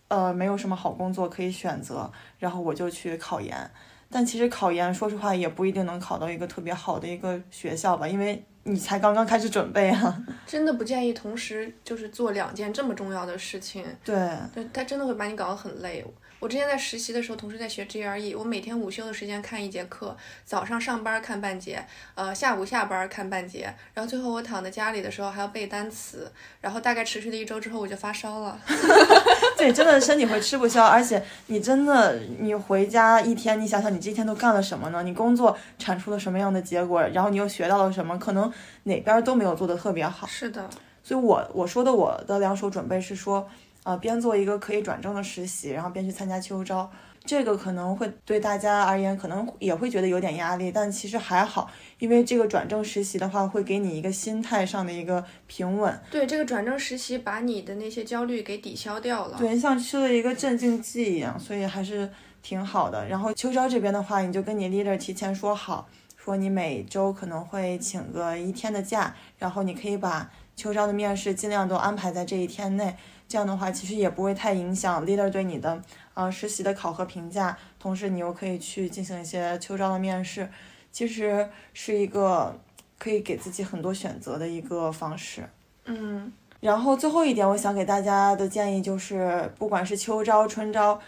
[0.08, 3.70] 呃，没有什么好工作可以选择，然后我就去考研。
[4.10, 10.22] 但其实考研，说实话也不一定能考到一个特别好的一个学校吧，因为你才刚刚开始准备啊。
[10.46, 13.82] 真的不建议同时就是做两件这么重要的事情。
[14.04, 16.04] 对，对他真的会把你搞得很累。
[16.44, 20.14] 我之前在实习的时候，同时在学 GRE，我每天午休的时间看一节课，
[20.44, 21.82] 早上上班看半节，
[22.14, 26.30] 呃，下午下班看半节，然后最后我躺在家里的时候还要背单词，
[26.60, 28.60] 然后大概持续了一周之后我就发烧了。
[29.56, 35.02] 对，真的身体会吃不消，而且你真的你回家一天，你想想你这一天都干了什么呢？
[35.02, 37.00] 你工作产出了什么样的结果？
[37.14, 38.18] 然后你又学到了什么？
[38.18, 40.26] 可能哪边都没有做的特别好。
[40.26, 40.68] 是的，
[41.02, 43.48] 所以我我说的我的两手准备是说。
[43.84, 46.90] 呃，边做一个可以转正的实习，然后边去参加秋招，
[47.24, 56.00] 这个可能会对大家而言可能也会觉得有点压力，但其实还好，因为这个转正实习的话会给你一个心态上的一个平稳。
[56.10, 59.36] 对，这个转正实习把你的那些焦虑给抵消掉了。
[59.38, 62.10] 对，像吃了一个镇静剂一样，所以还是
[62.42, 63.06] 挺好的。
[63.06, 72.96] 然后秋招这边的话，你就跟你 leader 提前说好，说你每周可能会请个一天的假，然后你可以把秋招的面试尽量都安排在这一天内。
[73.26, 75.82] 这样的话，其实也不会太影响 leader 对你的
[76.14, 80.48] 呃实习的考核评价，同时你又可以去进行一些秋招的面试，
[80.92, 82.58] 其实是一个
[82.98, 85.48] 可以给自己很多选择的一个方式。
[85.86, 91.00] 嗯，然后最后一点，我想给大家的建议就是，不管是秋招、春招。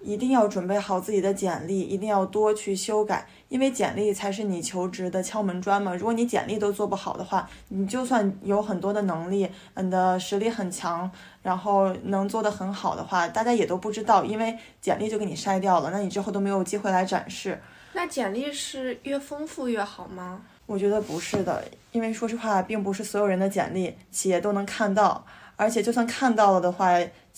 [0.00, 5.94] 一定要准备好自己的简历，一定要多去修改，因为简历才是你求职的敲门砖嘛。
[5.94, 11.10] 如果你简历都做不好的话，你就算有很多的能力，你的实力很强，
[11.42, 17.60] 然后能做得很好的话，大家也都不知道，因为简历就给你筛掉了，那你之后都没有机会来展示。
[17.94, 20.42] 那简历是越丰富越好吗？
[20.66, 25.26] 我觉得不是的，因为说实话，并不是所有人的简历企业都能看到。
[25.56, 26.86] 而且就算看到了的话，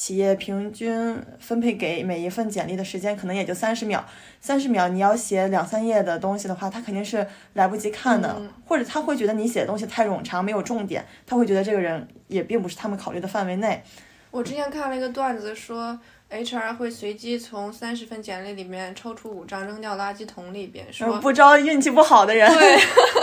[0.01, 4.03] 企业平均分配给每一份简历的时间可能也就三十秒。
[4.41, 8.35] 三十秒你要写两三页的东西的话，他肯定是来不及看的，
[8.67, 13.83] 或者他会觉得你写的东西太冗长，没有重点，他会觉得这个人也并不是他们考虑的范围内。
[14.31, 22.49] 我之前看了一个段子，说 HR 会随机从三十份简历里面抽出五张扔掉垃圾桶里边，说不招运气不好的人。
[22.57, 22.79] 对，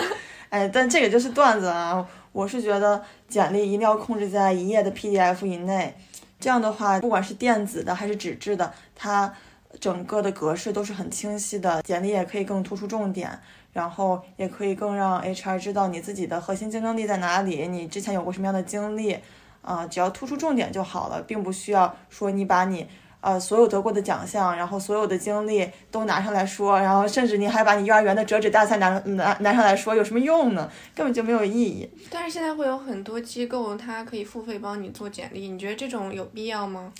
[0.49, 2.07] 哎，但这个就是段子啊。
[2.33, 5.95] 我是觉得简历一定要控制在一页的 PDF 以内，
[6.39, 9.33] 这样的话，不管是电子的还是纸质的，它
[9.79, 11.81] 整个的格式都是很清晰的。
[11.81, 13.39] 简历也可以更突出重点，
[13.73, 19.17] 然后也可以更让 HR 知道你自己的核心竞争力在哪里，你之前有过什么样的经历，
[19.61, 22.87] 啊，只要突出重点就好了，并不需要说你把你。
[23.19, 30.71] 呃，所有得过的奖项，然后所有的经历都拿上来说，然后甚至你还把你幼儿园的折纸大赛拿拿拿上来说，有什么用呢？
[30.95, 31.89] 根本就没有意义。
[32.11, 36.93] 但是现在会有很多机构，它可以付费帮你做简历，你觉得这种有必要吗？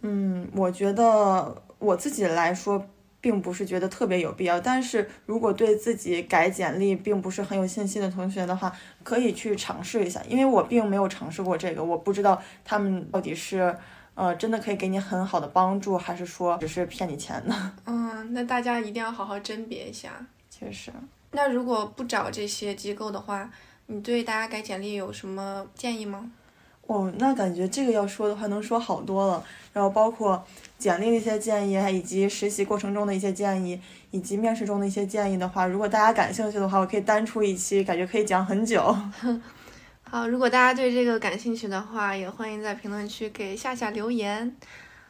[0.00, 2.84] 嗯，我觉得我自己来说，
[3.20, 4.58] 并不是觉得特别有必要。
[4.58, 8.72] 但是如果对自己改简历并不是很有信心的同学的话，
[9.04, 13.76] 可以去尝试一下，因为我并没有尝试过这个，我不知道他们到底是。
[14.16, 17.72] 呃，真的可以给你很好的帮助，还是说只是骗你钱呢？
[17.86, 20.10] 嗯，那大家一定要好好甄别一下。
[20.50, 20.90] 确实。
[21.32, 23.48] 那如果不找这些机构的话，
[23.86, 26.30] 你对大家改简历有什么建议吗？
[26.86, 30.42] 哦，那感觉这个要说的话能说好多了，然后包括
[30.78, 33.78] 简历的一些建议，以及实习过程中的一些建议，
[34.12, 38.96] 以及面试中的一些建议的话，如果大家感兴趣的话，我可以单出一期，感觉可以讲很久。
[40.08, 44.56] 好，如果大家对这个感兴趣的话，也欢迎在评论区给夏夏留言。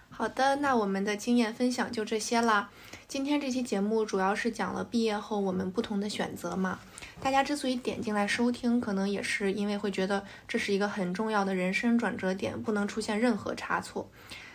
[0.08, 2.70] 好的，那我们的经验分享就这些了。
[3.06, 6.78] 今天这期节目主要是讲了毕业后我们不同的选择嘛。
[7.20, 14.08] 大家之所以点进来收听，可能也是因为会觉得这是一个很重要的人生转折点，不能出现任何差错。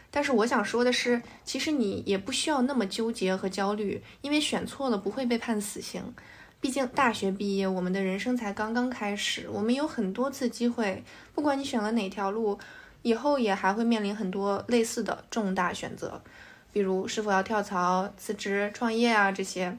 [0.10, 6.16] 但是我想说的是，其实你也不需要那么纠结和焦虑，因为选错了不会被判死刑。
[6.62, 11.04] 毕竟大学毕业，我们的人生才刚刚开始，我们有很多次机会，
[11.34, 12.58] 不管你选了哪条路，
[13.02, 16.22] 以后也还会面临很多类似的重大选择，
[16.72, 19.76] 比如是否要跳槽、辞职、创业啊这些。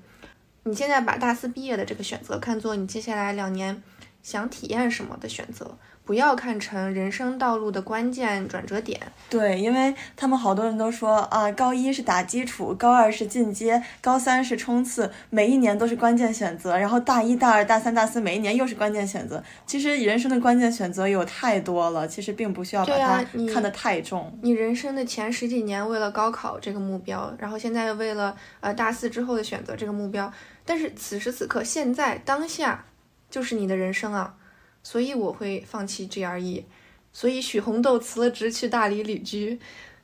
[0.64, 3.83] 你现在把大四毕业的这个选择看作你接下来两年
[4.22, 5.78] 想体验什么的选择。
[6.05, 9.00] 不要看成人生道路的关键转折点。
[9.30, 16.76] 对，因为他们好多人都说啊，高一是打基础，高二是进阶，高三是冲刺，每一年都是关键选择。
[16.76, 19.42] 然后大一、大二、大三、大四，每一年又是关键选择。
[19.64, 24.36] 其实人生的关键选择有太多了，其实并不需要把它看得太重。
[24.42, 30.30] 你人生的前十几年为了高考这个目标，然后现在为了呃大四之后的选择这个目标，
[30.64, 32.84] 但是此时此刻，现在当下
[33.30, 34.34] 就是你的人生啊。
[34.83, 36.64] 所以我会放弃 GRE，
[37.12, 39.59] 所以许红豆辞了职去大理旅居。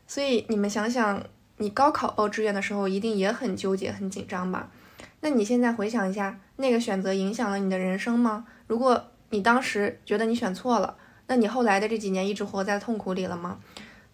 [0.06, 1.22] 所以你们想想，
[1.58, 4.70] 你高考报志愿的时候一定也很纠结、很紧张吧？
[5.20, 8.46] 那你现在回想一下，那个选择影响了你的人生吗？
[8.66, 13.58] 如果你当时觉得你选错了，那你后来的这几年一直活在痛苦里了吗？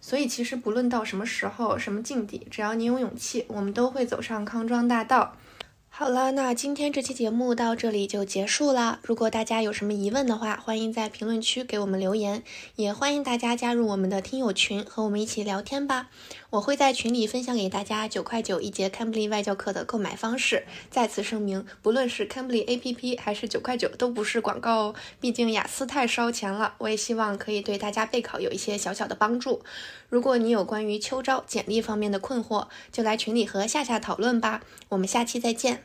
[0.01, 5.37] 所以其实不论到什么时候、什么境地，只要你有勇气，我们都会走上康庄大道。
[5.97, 8.99] 好了，那今天这期节目到这里就结束了。
[9.05, 12.43] 如果大家有什么疑问的话，欢迎在评论区给我们留言，
[12.75, 16.09] 也欢迎大家加入我们的听友群，和我们一起聊天吧。
[16.55, 20.65] 我会在群里分享给大家九块九一节 Cambly 外教课的购买方式。
[20.89, 24.95] 再次声明，不论是 Cambly APP 还是九块九，都不是广告哦。
[25.21, 26.75] 毕竟雅思太烧钱了。
[26.79, 29.63] 我也希望可以对大家备考有一些小小的帮助。
[30.09, 34.63] 如果你有关于秋招简历方面的困惑，就来群里和夏夏讨论吧。
[34.91, 35.83] 我们下期再见。